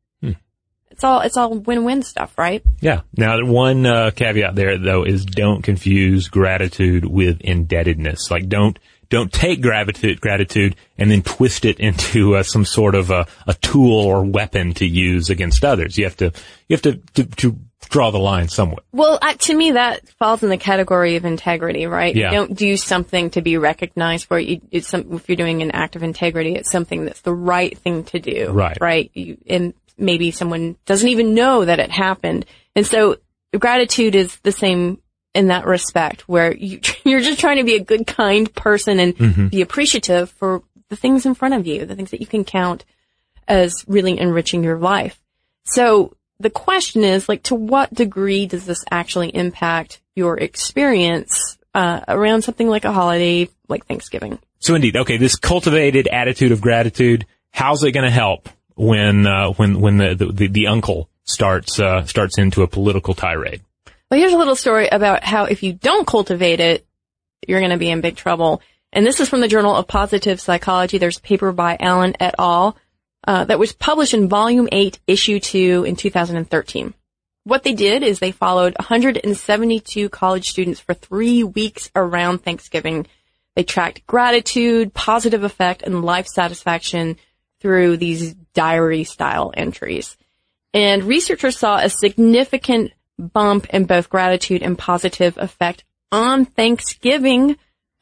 It's 0.96 1.05
all, 1.05 1.20
it's 1.20 1.37
all 1.37 1.53
win-win 1.59 2.03
stuff, 2.03 2.38
right? 2.38 2.62
Yeah. 2.81 3.03
Now, 3.14 3.44
one 3.44 3.85
uh, 3.85 4.12
caveat 4.12 4.55
there 4.55 4.79
though 4.79 5.05
is 5.05 5.27
don't 5.27 5.61
confuse 5.61 6.29
gratitude 6.29 7.05
with 7.05 7.42
indebtedness. 7.42 8.31
Like, 8.31 8.49
don't 8.49 8.79
don't 9.09 9.33
take 9.33 9.61
gratitude 9.62 10.21
gratitude 10.21 10.77
and 10.99 11.11
then 11.11 11.23
twist 11.23 11.64
it 11.64 11.81
into 11.81 12.37
uh, 12.37 12.42
some 12.42 12.64
sort 12.64 12.95
of 12.95 13.11
a, 13.11 13.27
a 13.47 13.55
tool 13.55 14.01
or 14.01 14.25
weapon 14.25 14.75
to 14.75 14.87
use 14.87 15.31
against 15.31 15.64
others. 15.64 15.97
You 15.99 16.05
have 16.05 16.16
to 16.19 16.33
you 16.69 16.75
have 16.75 16.83
to, 16.83 16.97
to 17.14 17.25
to 17.25 17.59
draw 17.88 18.11
the 18.11 18.19
line 18.19 18.49
somewhat. 18.49 18.85
Well, 18.92 19.19
uh, 19.21 19.35
to 19.35 19.55
me, 19.55 19.73
that 19.73 20.09
falls 20.19 20.42
in 20.42 20.49
the 20.49 20.57
category 20.57 21.16
of 21.16 21.25
integrity, 21.25 21.87
right? 21.87 22.14
Yeah. 22.14 22.31
You 22.31 22.37
don't 22.37 22.57
do 22.57 22.77
something 22.77 23.31
to 23.31 23.42
be 23.42 23.59
recognized 23.59 24.27
for 24.27 24.38
it. 24.38 24.49
You, 24.49 24.61
it's 24.71 24.88
some, 24.88 25.12
if 25.12 25.29
you're 25.29 25.37
doing 25.37 25.62
an 25.62 25.71
act 25.71 25.97
of 25.97 26.03
integrity, 26.03 26.55
it's 26.55 26.71
something 26.71 27.05
that's 27.05 27.21
the 27.21 27.35
right 27.35 27.77
thing 27.79 28.05
to 28.05 28.19
do. 28.19 28.51
Right. 28.51 28.77
Right. 28.81 29.11
You, 29.14 29.38
and 29.47 29.75
maybe 29.97 30.31
someone 30.31 30.77
doesn't 30.85 31.09
even 31.09 31.35
know 31.35 31.64
that 31.64 31.79
it 31.79 31.90
happened. 31.90 32.47
And 32.75 32.87
so 32.87 33.16
gratitude 33.57 34.14
is 34.14 34.37
the 34.40 34.53
same 34.53 35.01
in 35.37 35.49
that 35.49 35.66
respect 35.66 36.22
where 36.22 36.55
you, 36.55 36.81
you're 37.05 37.20
just 37.20 37.38
trying 37.38 37.59
to 37.59 37.64
be 37.64 37.77
a 37.77 37.85
good, 37.85 38.07
kind 38.07 38.53
person 38.55 38.99
and 38.99 39.51
be 39.51 39.61
appreciative 39.61 40.31
for 40.31 40.62
the 40.88 40.96
things 40.96 41.27
in 41.27 41.35
front 41.35 41.55
of 41.55 41.66
you, 41.66 41.85
the 41.85 41.94
things 41.94 42.11
that 42.11 42.20
you 42.20 42.27
can 42.27 42.44
count 42.44 42.85
as 43.46 43.85
really 43.87 44.18
enriching 44.18 44.64
your 44.64 44.79
life. 44.79 45.20
So 45.64 46.16
the 46.38 46.51
question 46.51 47.05
is 47.05 47.29
like, 47.29 47.44
to 47.44 47.55
what 47.55 47.92
degree 47.92 48.46
does 48.46 48.66
this 48.66 48.85
actually 48.90 49.35
impact 49.35 50.01
your 50.14 50.38
experience 50.38 51.59
uh, 51.75 52.01
around 52.09 52.42
something 52.42 52.68
like 52.68 52.85
a 52.85 52.92
holiday 52.92 53.49
like 53.68 53.87
Thanksgiving? 53.87 54.38
So 54.59 54.75
indeed, 54.75 54.96
okay, 54.96 55.18
this 55.18 55.37
cultivated 55.37 56.09
attitude 56.09 56.53
of 56.53 56.61
gratitude, 56.61 57.27
how's 57.51 57.83
it 57.83 57.92
going 57.92 58.07
to 58.07 58.11
help 58.11 58.49
when, 58.75 59.27
uh, 59.27 59.51
when, 59.53 59.81
when 59.81 59.99
the, 59.99 60.14
the, 60.14 60.33
the, 60.33 60.49
the 60.49 60.66
uncle 60.68 61.09
starts, 61.25 61.79
uh, 61.79 62.05
starts 62.05 62.38
into 62.38 62.62
a 62.62 62.68
political 62.68 63.14
tirade? 63.14 63.62
Well, 64.11 64.21
here's 64.21 64.33
a 64.33 64.38
little 64.38 64.55
story 64.55 64.88
about 64.88 65.25
how 65.25 65.45
if 65.47 65.64
you 65.64 65.73
don't 65.73 66.07
cultivate 66.07 66.61
it, 66.61 66.87
you're 67.47 67.61
going 67.61 67.73
to 67.73 67.77
be 67.77 67.90
in 67.90 68.01
big 68.01 68.16
trouble. 68.16 68.62
And 68.92 69.05
this 69.05 69.19
is 69.19 69.29
from 69.29 69.40
the 69.40 69.49
Journal 69.49 69.75
of 69.75 69.88
Positive 69.88 70.40
Psychology. 70.40 70.99
There's 70.99 71.19
a 71.19 71.23
paper 71.23 71.51
by 71.51 71.77
Allen 71.81 72.14
et 72.21 72.35
al. 72.38 72.77
Uh, 73.27 73.45
that 73.45 73.59
was 73.59 73.73
published 73.73 74.14
in 74.14 74.29
Volume 74.29 74.69
8, 74.71 75.01
Issue 75.09 75.40
2 75.40 75.85
in 75.85 75.97
2013. 75.97 76.95
What 77.42 77.64
they 77.64 77.73
did 77.73 78.05
is 78.05 78.21
they 78.21 78.31
followed 78.31 78.77
172 78.79 80.09
college 80.11 80.49
students 80.49 80.79
for 80.79 80.95
three 80.95 81.42
weeks 81.42 81.90
around 81.97 82.45
Thanksgiving. 82.45 83.09
They 83.57 83.64
tracked 83.64 84.07
gratitude, 84.07 84.95
positive 84.95 85.42
effect, 85.42 85.83
and 85.83 86.05
life 86.05 86.29
satisfaction 86.29 87.16
through 87.61 87.97
these 87.97 88.35
diary 88.55 89.03
style 89.03 89.53
entries. 89.57 90.16
And 90.73 91.03
researchers 91.03 91.59
saw 91.59 91.79
a 91.79 91.90
significant 91.90 92.92
bump 93.18 93.66
in 93.70 93.85
both 93.85 94.11
gratitude 94.11 94.62
and 94.62 94.79
positive 94.79 95.37
effect 95.38 95.85
on 96.12 96.44
Thanksgiving. 96.44 97.57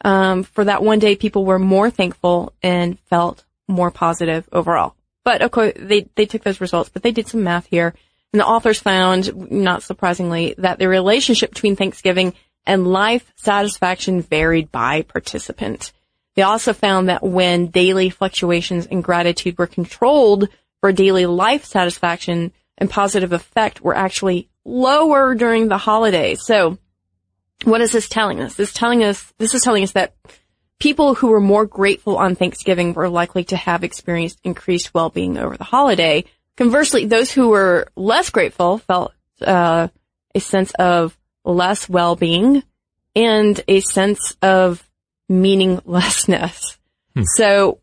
Um, 0.05 0.42
for 0.42 0.64
that 0.64 0.83
one 0.83 0.98
day, 0.98 1.16
people 1.16 1.44
were 1.44 1.59
more 1.59 1.90
thankful 1.90 2.53
and 2.62 2.98
felt 3.00 3.44
more 3.68 3.90
positive 3.90 4.48
overall. 4.53 4.94
But 5.24 5.40
of 5.40 5.50
course, 5.50 5.72
they, 5.77 6.09
they 6.14 6.27
took 6.27 6.42
those 6.42 6.61
results, 6.61 6.90
but 6.90 7.03
they 7.03 7.12
did 7.12 7.29
some 7.29 7.42
math 7.42 7.66
here. 7.66 7.94
And 8.33 8.40
the 8.40 8.46
authors 8.46 8.81
found, 8.81 9.50
not 9.50 9.83
surprisingly, 9.83 10.55
that 10.59 10.79
the 10.79 10.88
relationship 10.88 11.50
between 11.50 11.77
Thanksgiving 11.77 12.35
and 12.66 12.87
life 12.87 13.33
satisfaction 13.37 14.22
varied 14.22 14.70
by 14.72 15.03
participant. 15.03 15.92
They 16.35 16.42
also 16.42 16.72
found 16.72 17.09
that 17.09 17.22
when 17.22 17.68
daily 17.68 18.11
fluctuations 18.11 18.87
in 18.87 19.03
gratitude 19.03 19.57
were 19.57 19.66
controlled 19.66 20.48
for 20.81 20.92
daily 20.92 21.27
life 21.27 21.64
satisfaction 21.64 22.53
and 22.77 22.90
positive 22.90 23.33
effect 23.33 23.81
were 23.81 23.94
actually 23.94 24.48
lower 24.64 25.35
during 25.35 25.68
the 25.68 25.79
holidays. 25.79 26.44
So 26.44 26.79
what 27.64 27.81
is 27.81 27.92
this 27.92 28.09
telling 28.09 28.40
us? 28.40 28.55
This 28.55 28.72
telling 28.72 29.05
us, 29.05 29.33
this 29.38 29.55
is 29.55 29.62
telling 29.62 29.83
us 29.83 29.92
that 29.92 30.14
people 30.79 31.14
who 31.14 31.29
were 31.29 31.40
more 31.40 31.66
grateful 31.66 32.16
on 32.16 32.35
Thanksgiving 32.35 32.94
were 32.94 33.09
likely 33.09 33.44
to 33.44 33.57
have 33.57 33.85
experienced 33.85 34.40
increased 34.44 34.92
well-being 34.92 35.38
over 35.38 35.57
the 35.57 35.64
holiday. 35.64 36.24
Conversely, 36.57 37.07
those 37.07 37.31
who 37.31 37.48
were 37.48 37.88
less 37.96 38.31
grateful 38.31 38.79
felt 38.79 39.12
uh, 39.40 39.88
a 40.35 40.40
sense 40.40 40.72
of 40.79 41.16
less 41.44 41.88
well-being 41.88 42.62
and 43.16 43.61
a 43.68 43.81
sense 43.81 44.37
of 44.42 44.88
meaninglessness. 45.29 46.79
So 47.37 47.79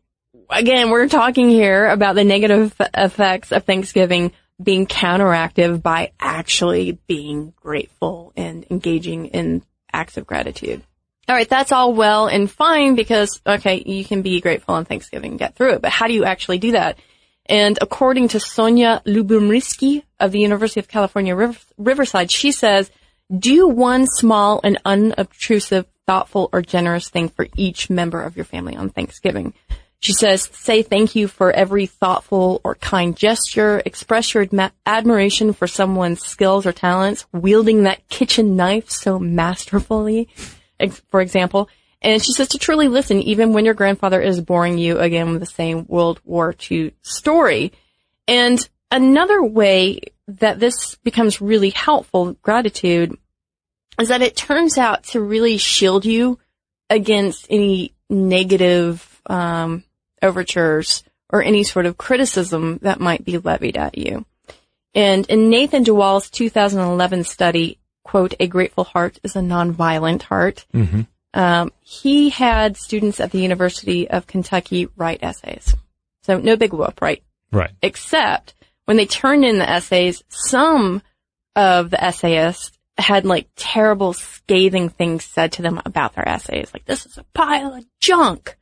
again, 0.50 0.90
we're 0.90 1.08
talking 1.08 1.50
here 1.50 1.88
about 1.88 2.16
the 2.16 2.24
negative 2.24 2.76
effects 2.94 3.52
of 3.52 3.64
Thanksgiving 3.64 4.34
being 4.62 4.88
counteractive 4.88 5.82
by 5.82 6.12
actually 6.20 7.00
being 7.08 7.54
grateful 7.56 8.34
and 8.36 8.66
engaging 8.70 9.28
in 9.28 9.64
acts 9.92 10.18
of 10.18 10.26
gratitude. 10.26 10.84
All 11.28 11.36
right, 11.36 11.48
that's 11.48 11.72
all 11.72 11.94
well 11.94 12.28
and 12.28 12.50
fine 12.50 12.96
because, 12.96 13.42
okay, 13.46 13.82
you 13.86 14.04
can 14.04 14.22
be 14.22 14.42
grateful 14.42 14.76
on 14.76 14.86
Thanksgiving 14.86 15.32
and 15.32 15.40
get 15.40 15.56
through 15.56 15.74
it, 15.74 15.82
but 15.82 15.92
how 15.92 16.08
do 16.08 16.14
you 16.14 16.26
actually 16.26 16.58
do 16.58 16.74
that? 16.74 16.98
And 17.46 17.78
according 17.82 18.30
to 18.30 18.40
Sonia 18.40 19.02
Lyubomirsky 19.06 20.04
of 20.20 20.32
the 20.32 20.40
University 20.40 20.80
of 20.80 20.88
California 20.88 21.36
Riverside, 21.78 22.32
she 22.32 22.52
says, 22.52 22.92
do 23.36 23.68
one 23.68 24.08
small 24.08 24.60
and 24.64 24.78
unobtrusive, 24.84 25.86
thoughtful, 26.06 26.50
or 26.52 26.62
generous 26.62 27.10
thing 27.10 27.30
for 27.30 27.48
each 27.56 27.90
member 27.90 28.22
of 28.22 28.36
your 28.36 28.46
family 28.46 28.76
on 28.76 28.90
Thanksgiving. 28.90 29.54
She 30.02 30.14
says, 30.14 30.50
say 30.54 30.82
thank 30.82 31.16
you 31.16 31.28
for 31.28 31.52
every 31.52 31.86
thoughtful 31.86 32.60
or 32.64 32.74
kind 32.74 33.16
gesture. 33.16 33.84
Express 33.86 34.34
your 34.34 34.48
adma- 34.48 34.72
admiration 34.84 35.54
for 35.54 35.68
someone's 35.68 36.26
skills 36.26 36.66
or 36.66 36.72
talents, 36.72 37.28
wielding 37.32 37.84
that 37.84 38.08
kitchen 38.10 38.56
knife 38.56 38.90
so 38.90 39.20
masterfully, 39.20 40.28
for 41.10 41.22
example. 41.22 41.70
And 42.02 42.24
she 42.24 42.34
says 42.34 42.48
to 42.50 42.58
truly 42.58 42.88
listen, 42.88 43.22
even 43.22 43.54
when 43.54 43.64
your 43.64 43.76
grandfather 43.76 44.20
is 44.20 44.42
boring 44.42 44.80
you 44.80 44.98
again 44.98 45.32
with 45.32 45.40
the 45.40 45.46
same 45.46 45.86
World 45.88 46.20
War 46.26 46.56
II 46.72 46.96
story. 47.04 47.72
And 48.28 48.68
another 48.90 49.44
way 49.44 50.00
that 50.28 50.60
this 50.60 50.96
becomes 51.04 51.42
really 51.42 51.70
helpful, 51.70 52.34
gratitude, 52.42 53.16
is 54.00 54.08
that 54.08 54.24
it 54.24 54.36
turns 54.36 54.80
out 54.80 55.04
to 55.04 55.22
really 55.22 55.58
shield 55.58 56.06
you 56.06 56.40
against 56.90 57.46
any 57.52 57.94
negative 58.10 59.22
um, 59.28 59.84
overtures 60.22 61.04
or 61.30 61.42
any 61.42 61.64
sort 61.64 61.86
of 61.86 61.98
criticism 61.98 62.80
that 62.82 63.00
might 63.00 63.24
be 63.24 63.38
levied 63.38 63.78
at 63.78 63.98
you. 63.98 64.26
And 64.94 65.26
in 65.28 65.50
Nathan 65.50 65.84
DeWall's 65.84 66.30
2011 66.30 67.24
study, 67.24 67.80
quote, 68.04 68.34
a 68.40 68.48
grateful 68.48 68.84
heart 68.84 69.20
is 69.24 69.36
a 69.36 69.40
nonviolent 69.40 70.24
heart, 70.24 70.66
um, 71.34 71.72
he 71.82 72.30
had 72.30 72.76
students 72.76 73.20
at 73.20 73.32
the 73.32 73.40
University 73.40 74.10
of 74.10 74.28
Kentucky 74.28 74.90
write 74.98 75.24
essays. 75.24 75.74
So 76.24 76.38
no 76.38 76.58
big 76.58 76.74
whoop, 76.74 77.02
right? 77.02 77.24
Right. 77.52 77.72
Except 77.82 78.54
when 78.86 78.98
they 78.98 79.06
turned 79.06 79.46
in 79.46 79.60
the 79.60 79.70
essays, 79.70 80.24
some 80.28 81.02
of 81.56 81.90
the 81.90 82.04
essayists 82.04 82.78
had 82.98 83.26
like 83.26 83.48
terrible, 83.56 84.14
scathing 84.14 84.90
things 84.90 85.24
said 85.24 85.54
to 85.54 85.62
them 85.62 85.82
about 85.86 86.14
their 86.16 86.28
essays. 86.28 86.70
Like, 86.74 86.86
this 86.86 87.06
is 87.06 87.18
a 87.18 87.26
pile 87.34 87.74
of 87.76 87.86
junk. 88.00 88.58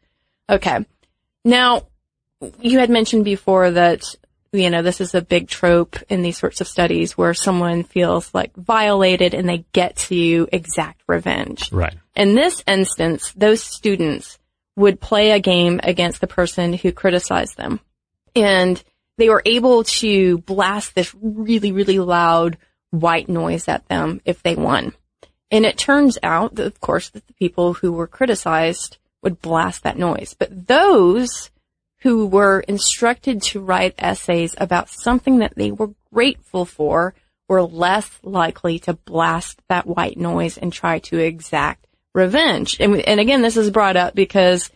Okay. 0.49 0.85
Now, 1.49 1.87
you 2.61 2.77
had 2.77 2.91
mentioned 2.91 3.25
before 3.25 3.71
that, 3.71 4.03
you 4.51 4.69
know, 4.69 4.83
this 4.83 5.01
is 5.01 5.15
a 5.15 5.21
big 5.21 5.47
trope 5.47 5.97
in 6.07 6.21
these 6.21 6.37
sorts 6.37 6.61
of 6.61 6.67
studies 6.67 7.17
where 7.17 7.33
someone 7.33 7.83
feels 7.83 8.31
like 8.35 8.55
violated 8.55 9.33
and 9.33 9.49
they 9.49 9.65
get 9.73 9.95
to 9.95 10.47
exact 10.51 11.01
revenge. 11.07 11.71
Right. 11.71 11.95
In 12.15 12.35
this 12.35 12.63
instance, 12.67 13.33
those 13.35 13.63
students 13.63 14.37
would 14.75 15.01
play 15.01 15.31
a 15.31 15.39
game 15.39 15.79
against 15.81 16.21
the 16.21 16.27
person 16.27 16.73
who 16.73 16.91
criticized 16.91 17.57
them. 17.57 17.79
And 18.35 18.81
they 19.17 19.29
were 19.29 19.41
able 19.43 19.83
to 19.85 20.37
blast 20.37 20.93
this 20.93 21.13
really, 21.19 21.71
really 21.71 21.97
loud 21.97 22.57
white 22.91 23.27
noise 23.27 23.67
at 23.67 23.87
them 23.87 24.21
if 24.23 24.43
they 24.43 24.55
won. 24.55 24.93
And 25.49 25.65
it 25.65 25.79
turns 25.79 26.19
out 26.21 26.55
that, 26.55 26.67
of 26.67 26.79
course, 26.79 27.09
that 27.09 27.25
the 27.25 27.33
people 27.33 27.73
who 27.73 27.91
were 27.91 28.07
criticized 28.07 28.99
would 29.21 29.41
blast 29.41 29.83
that 29.83 29.97
noise. 29.97 30.35
But 30.37 30.67
those 30.67 31.51
who 32.01 32.25
were 32.27 32.61
instructed 32.61 33.41
to 33.41 33.59
write 33.59 33.95
essays 33.97 34.55
about 34.57 34.89
something 34.89 35.39
that 35.39 35.55
they 35.55 35.71
were 35.71 35.91
grateful 36.13 36.65
for 36.65 37.13
were 37.47 37.63
less 37.63 38.09
likely 38.23 38.79
to 38.79 38.93
blast 38.93 39.61
that 39.69 39.87
white 39.87 40.17
noise 40.17 40.57
and 40.57 40.71
try 40.71 40.99
to 40.99 41.17
exact 41.17 41.87
revenge. 42.13 42.77
And, 42.79 42.95
and 42.95 43.19
again, 43.19 43.41
this 43.41 43.57
is 43.57 43.71
brought 43.71 43.97
up 43.97 44.15
because 44.15 44.69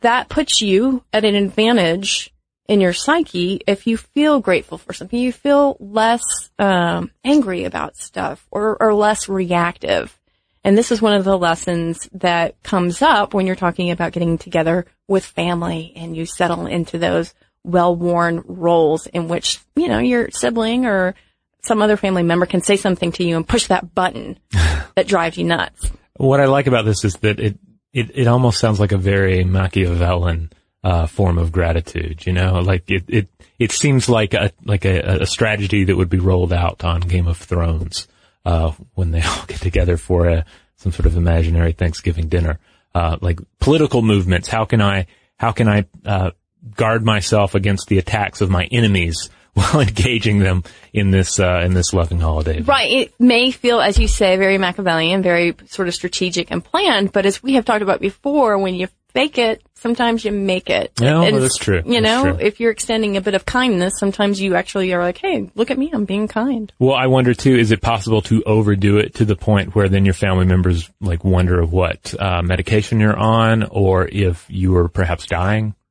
that 0.00 0.28
puts 0.28 0.60
you 0.60 1.04
at 1.12 1.24
an 1.24 1.34
advantage 1.34 2.32
in 2.66 2.80
your 2.80 2.92
psyche 2.92 3.60
if 3.66 3.86
you 3.86 3.96
feel 3.96 4.40
grateful 4.40 4.78
for 4.78 4.92
something. 4.92 5.18
You 5.18 5.32
feel 5.32 5.76
less 5.78 6.22
um, 6.58 7.10
angry 7.22 7.64
about 7.64 7.96
stuff 7.96 8.46
or, 8.50 8.82
or 8.82 8.94
less 8.94 9.28
reactive. 9.28 10.18
And 10.64 10.78
this 10.78 10.90
is 10.90 11.02
one 11.02 11.14
of 11.14 11.24
the 11.24 11.38
lessons 11.38 12.08
that 12.14 12.60
comes 12.62 13.02
up 13.02 13.34
when 13.34 13.46
you're 13.46 13.54
talking 13.54 13.90
about 13.90 14.12
getting 14.12 14.38
together 14.38 14.86
with 15.06 15.24
family 15.24 15.92
and 15.94 16.16
you 16.16 16.24
settle 16.24 16.66
into 16.66 16.98
those 16.98 17.34
well-worn 17.64 18.42
roles 18.46 19.06
in 19.06 19.28
which, 19.28 19.60
you 19.76 19.88
know, 19.88 19.98
your 19.98 20.30
sibling 20.30 20.86
or 20.86 21.14
some 21.62 21.82
other 21.82 21.98
family 21.98 22.22
member 22.22 22.46
can 22.46 22.62
say 22.62 22.76
something 22.76 23.12
to 23.12 23.24
you 23.24 23.36
and 23.36 23.46
push 23.46 23.66
that 23.66 23.94
button 23.94 24.38
that 24.94 25.06
drives 25.06 25.36
you 25.36 25.44
nuts. 25.44 25.90
What 26.16 26.40
I 26.40 26.46
like 26.46 26.66
about 26.66 26.86
this 26.86 27.04
is 27.04 27.16
that 27.16 27.38
it, 27.38 27.58
it, 27.92 28.10
it 28.14 28.26
almost 28.26 28.58
sounds 28.58 28.80
like 28.80 28.92
a 28.92 28.98
very 28.98 29.44
Machiavellian, 29.44 30.50
uh, 30.82 31.06
form 31.06 31.38
of 31.38 31.50
gratitude, 31.50 32.26
you 32.26 32.32
know, 32.32 32.60
like 32.60 32.90
it, 32.90 33.04
it, 33.08 33.28
it 33.58 33.72
seems 33.72 34.08
like 34.08 34.34
a 34.34 34.52
like 34.64 34.84
a, 34.84 35.22
a 35.22 35.26
strategy 35.26 35.84
that 35.84 35.96
would 35.96 36.10
be 36.10 36.18
rolled 36.18 36.52
out 36.52 36.84
on 36.84 37.00
Game 37.00 37.26
of 37.26 37.38
Thrones 37.38 38.06
uh, 38.44 38.72
when 38.94 39.10
they 39.10 39.22
all 39.22 39.44
get 39.46 39.60
together 39.60 39.96
for 39.96 40.26
a 40.26 40.44
some 40.76 40.92
sort 40.92 41.06
of 41.06 41.16
imaginary 41.16 41.72
Thanksgiving 41.72 42.28
dinner. 42.28 42.58
Uh, 42.94 43.16
like 43.20 43.40
political 43.58 44.02
movements. 44.02 44.46
How 44.46 44.64
can 44.64 44.80
I 44.80 45.06
how 45.36 45.50
can 45.50 45.68
I 45.68 45.86
uh, 46.04 46.30
guard 46.76 47.04
myself 47.04 47.54
against 47.54 47.88
the 47.88 47.98
attacks 47.98 48.40
of 48.40 48.50
my 48.50 48.64
enemies 48.70 49.30
while 49.54 49.80
engaging 49.80 50.38
them 50.40 50.62
in 50.92 51.10
this 51.10 51.40
uh, 51.40 51.62
in 51.64 51.74
this 51.74 51.92
loving 51.92 52.20
holiday? 52.20 52.60
Right. 52.60 52.90
It 52.90 53.14
may 53.18 53.50
feel, 53.50 53.80
as 53.80 53.98
you 53.98 54.08
say, 54.08 54.36
very 54.36 54.58
Machiavellian, 54.58 55.22
very 55.22 55.56
sort 55.66 55.88
of 55.88 55.94
strategic 55.94 56.50
and 56.50 56.64
planned. 56.64 57.12
But 57.12 57.26
as 57.26 57.42
we 57.42 57.54
have 57.54 57.64
talked 57.64 57.82
about 57.82 58.00
before, 58.00 58.58
when 58.58 58.74
you 58.74 58.88
fake 59.14 59.38
it, 59.38 59.62
sometimes 59.74 60.24
you 60.24 60.32
make 60.32 60.68
it. 60.68 60.92
Yeah, 61.00 61.20
well, 61.20 61.22
And 61.24 61.36
that's 61.42 61.56
true. 61.56 61.82
You 61.86 62.00
That's 62.00 62.02
know, 62.02 62.32
true. 62.36 62.44
if 62.44 62.60
you're 62.60 62.72
extending 62.72 63.16
a 63.16 63.20
bit 63.20 63.34
of 63.34 63.46
kindness, 63.46 63.94
sometimes 63.98 64.40
you 64.40 64.56
actually 64.56 64.92
are 64.92 65.00
like, 65.02 65.18
hey, 65.18 65.50
look 65.54 65.70
at 65.70 65.78
me, 65.78 65.90
I'm 65.92 66.04
being 66.04 66.28
kind. 66.28 66.72
Well, 66.78 66.94
I 66.94 67.06
wonder 67.06 67.32
too, 67.32 67.54
is 67.54 67.70
it 67.70 67.80
possible 67.80 68.20
to 68.22 68.42
overdo 68.44 68.98
it 68.98 69.14
to 69.14 69.24
the 69.24 69.36
point 69.36 69.74
where 69.74 69.88
then 69.88 70.04
your 70.04 70.14
family 70.14 70.44
members 70.44 70.90
like 71.00 71.24
wonder 71.24 71.60
of 71.60 71.72
what 71.72 72.14
uh, 72.20 72.42
medication 72.42 73.00
you're 73.00 73.16
on 73.16 73.62
or 73.62 74.06
if 74.06 74.44
you 74.48 74.76
are 74.76 74.88
perhaps 74.88 75.26
dying? 75.26 75.74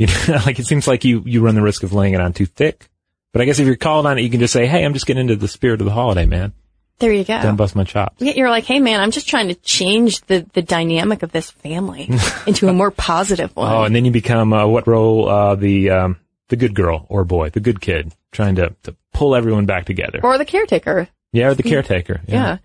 You 0.00 0.06
know, 0.06 0.38
like 0.46 0.60
it 0.60 0.66
seems 0.66 0.86
like 0.86 1.04
you, 1.04 1.24
you 1.26 1.40
run 1.40 1.56
the 1.56 1.60
risk 1.60 1.82
of 1.82 1.92
laying 1.92 2.14
it 2.14 2.20
on 2.20 2.32
too 2.32 2.46
thick. 2.46 2.88
But 3.32 3.42
I 3.42 3.46
guess 3.46 3.58
if 3.58 3.66
you're 3.66 3.74
called 3.74 4.06
on 4.06 4.16
it, 4.16 4.22
you 4.22 4.30
can 4.30 4.38
just 4.38 4.52
say, 4.52 4.64
hey, 4.64 4.84
I'm 4.84 4.92
just 4.94 5.06
getting 5.06 5.22
into 5.22 5.34
the 5.34 5.48
spirit 5.48 5.80
of 5.80 5.86
the 5.86 5.92
holiday, 5.92 6.24
man. 6.24 6.52
There 6.98 7.12
you 7.12 7.24
go. 7.24 7.40
Don't 7.40 7.56
bust 7.56 7.76
my 7.76 7.84
chops. 7.84 8.16
Yeah, 8.20 8.32
You're 8.34 8.50
like, 8.50 8.64
hey 8.64 8.80
man, 8.80 9.00
I'm 9.00 9.10
just 9.12 9.28
trying 9.28 9.48
to 9.48 9.54
change 9.54 10.20
the, 10.22 10.44
the 10.52 10.62
dynamic 10.62 11.22
of 11.22 11.30
this 11.30 11.50
family 11.50 12.10
into 12.46 12.68
a 12.68 12.72
more 12.72 12.90
positive 12.90 13.54
one. 13.54 13.72
Oh, 13.72 13.82
and 13.84 13.94
then 13.94 14.04
you 14.04 14.10
become 14.10 14.52
uh, 14.52 14.66
what 14.66 14.86
role? 14.86 15.28
Uh, 15.28 15.54
the 15.54 15.90
um, 15.90 16.16
the 16.48 16.56
good 16.56 16.74
girl 16.74 17.06
or 17.08 17.24
boy, 17.24 17.50
the 17.50 17.60
good 17.60 17.80
kid, 17.80 18.12
trying 18.32 18.56
to, 18.56 18.74
to 18.82 18.96
pull 19.12 19.34
everyone 19.36 19.66
back 19.66 19.84
together. 19.84 20.20
or 20.22 20.38
the 20.38 20.44
caretaker. 20.44 21.08
yeah, 21.32 21.48
or 21.48 21.54
the 21.54 21.62
caretaker. 21.62 22.20
Yeah. 22.26 22.58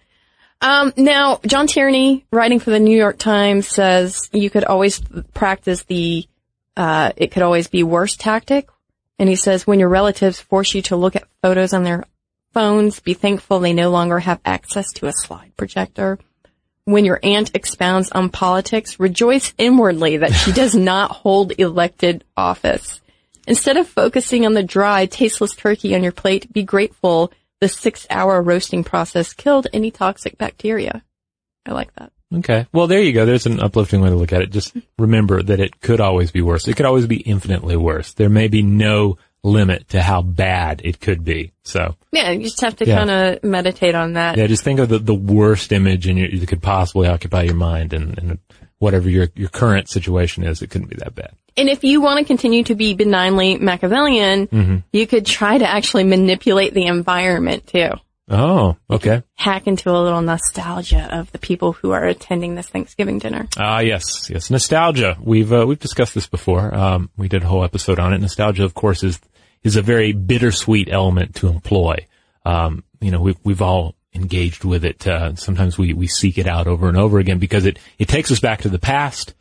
Um, 0.62 0.94
now, 0.96 1.42
John 1.46 1.68
Tierney, 1.68 2.26
writing 2.32 2.60
for 2.60 2.70
the 2.72 2.80
New 2.80 2.98
York 2.98 3.18
Times, 3.18 3.68
says 3.68 4.30
you 4.32 4.50
could 4.50 4.64
always 4.64 5.02
practice 5.34 5.84
the, 5.84 6.26
uh, 6.78 7.12
it 7.18 7.32
could 7.32 7.44
always 7.44 7.68
be 7.68 7.84
worse 7.84 8.16
tactic. 8.16 8.70
And 9.20 9.28
he 9.28 9.36
says 9.36 9.68
when 9.68 9.80
your 9.80 9.90
relatives 9.90 10.40
force 10.40 10.74
you 10.74 10.82
to 10.84 10.96
look 10.96 11.18
at 11.18 11.28
photos 11.42 11.74
on 11.74 11.84
their 11.84 12.06
phones, 12.54 13.00
be 13.00 13.14
thankful 13.14 13.60
they 13.60 13.74
no 13.74 13.90
longer 13.90 14.20
have 14.20 14.40
access 14.46 14.92
to 14.94 15.08
a 15.08 15.14
slide 15.14 15.52
projector. 15.58 16.20
When 16.86 17.06
your 17.06 17.20
aunt 17.24 17.52
expounds 17.56 18.12
on 18.12 18.30
politics, 18.30 19.00
rejoice 19.00 19.54
inwardly 19.58 20.18
that 20.18 20.34
she 20.34 20.52
does 20.52 20.76
not 20.92 21.12
hold 21.12 21.54
elected 21.58 22.24
office. 22.36 23.02
Instead 23.48 23.78
of 23.78 23.88
focusing 23.88 24.46
on 24.46 24.54
the 24.54 24.64
dry, 24.64 25.06
tasteless 25.06 25.56
turkey 25.56 25.96
on 25.96 26.04
your 26.04 26.12
plate, 26.12 26.52
be 26.52 26.64
grateful 26.64 27.32
the 27.60 27.70
six 27.70 28.06
hour 28.10 28.42
roasting 28.42 28.84
process 28.84 29.34
killed 29.34 29.68
any 29.72 29.92
toxic 29.92 30.38
bacteria. 30.38 31.04
I 31.66 31.72
like 31.72 31.94
that. 31.96 32.12
Okay. 32.36 32.68
Well, 32.74 32.88
there 32.88 33.02
you 33.02 33.14
go. 33.14 33.26
There's 33.26 33.46
an 33.46 33.60
uplifting 33.60 34.02
way 34.02 34.10
to 34.10 34.16
look 34.16 34.34
at 34.34 34.42
it. 34.42 34.52
Just 34.52 34.76
remember 34.98 35.42
that 35.42 35.60
it 35.60 35.80
could 35.80 36.02
always 36.02 36.32
be 36.32 36.42
worse. 36.42 36.68
It 36.68 36.76
could 36.76 36.86
always 36.86 37.08
be 37.08 37.18
infinitely 37.18 37.78
worse. 37.78 38.14
There 38.14 38.30
may 38.30 38.48
be 38.48 38.64
no 38.64 39.18
limit 39.44 39.90
to 39.90 40.02
how 40.02 40.22
bad 40.22 40.82
it 40.84 41.00
could 41.02 41.24
be. 41.26 41.52
So, 41.64 41.96
Yeah, 42.12 42.32
you 42.32 42.44
just 42.44 42.62
have 42.62 42.76
to 42.78 42.86
Yeah. 42.86 42.98
kind 42.98 43.10
of 43.12 43.44
meditate 43.44 43.94
on 43.96 44.14
that. 44.14 44.38
yeah, 44.38 44.48
just 44.48 44.64
think 44.64 44.80
of 44.80 44.90
the, 44.90 45.00
the 45.00 45.14
worst 45.14 45.72
image 45.72 46.08
in 46.08 46.18
your, 46.18 46.30
that 46.30 46.48
could 46.48 46.62
possibly 46.62 47.08
occupy 47.08 47.44
your 47.44 47.56
mind 47.56 47.94
and, 47.94 48.18
and 48.18 48.40
whatever 48.80 49.10
your, 49.10 49.28
your 49.36 49.50
current 49.50 49.90
situation 49.90 50.44
is, 50.44 50.62
it 50.62 50.70
couldn't 50.70 50.90
be 50.90 50.96
that 50.98 51.14
bad. 51.16 51.34
And 51.56 51.70
if 51.70 51.84
you 51.84 52.02
want 52.02 52.20
to 52.20 52.26
continue 52.26 52.64
to 52.64 52.76
be 52.76 52.94
benignly 52.96 53.58
Machiavellian, 53.58 54.48
Mm-hmm. 54.48 54.78
you 54.92 55.06
could 55.08 55.26
try 55.26 55.58
to 55.58 55.68
actually 55.70 56.04
manipulate 56.06 56.74
the 56.74 56.86
environment 56.88 57.68
too. 57.68 57.90
Oh, 58.30 58.78
okay. 58.90 59.22
Hack 59.36 59.68
into 59.68 59.90
a 59.92 60.00
little 60.00 60.22
nostalgia 60.22 61.10
of 61.14 61.30
the 61.34 61.38
people 61.38 61.74
who 61.74 61.92
are 61.92 62.06
attending 62.06 62.56
this 62.56 62.70
Thanksgiving 62.70 63.20
dinner. 63.20 63.48
Ah, 63.58 63.82
yes, 63.82 64.30
yes. 64.30 64.50
Nostalgia. 64.50 65.18
We've, 65.22 65.52
uh, 65.52 65.66
we've 65.68 65.80
discussed 65.80 66.16
this 66.16 66.28
before. 66.28 66.74
Um, 66.74 67.10
we 67.18 67.28
did 67.28 67.44
a 67.44 67.48
whole 67.48 67.66
episode 67.66 68.00
on 68.00 68.14
it. 68.14 68.22
Nostalgia, 68.22 68.64
of 68.64 68.74
course, 68.74 69.04
is, 69.04 69.20
is 69.64 69.76
a 69.76 69.82
very 69.82 70.12
bittersweet 70.12 70.90
element 70.92 71.36
to 71.36 71.48
employ. 71.48 72.08
Um, 72.46 72.84
you 73.00 73.12
know, 73.12 73.22
we've, 73.22 73.40
we've 73.44 73.62
all 73.62 73.96
engaged 74.14 74.64
with 74.64 74.86
it. 74.86 75.08
Uh, 75.08 75.36
sometimes 75.36 75.78
we, 75.78 75.94
we 75.94 76.08
seek 76.08 76.38
it 76.38 76.48
out 76.48 76.68
over 76.68 76.88
and 76.88 76.98
over 76.98 77.20
again 77.20 77.40
because 77.40 77.66
it, 77.66 77.80
it 77.98 78.08
takes 78.08 78.32
us 78.32 78.40
back 78.40 78.62
to 78.62 78.70
the 78.70 78.80
past 78.80 79.34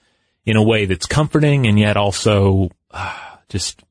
in 0.45 0.57
a 0.57 0.63
way 0.63 0.87
that's 0.87 1.07
comforting 1.07 1.67
and 1.67 1.79
yet 1.79 1.97
also, 1.97 2.71
uh, 2.91 3.19
just, 3.49 3.83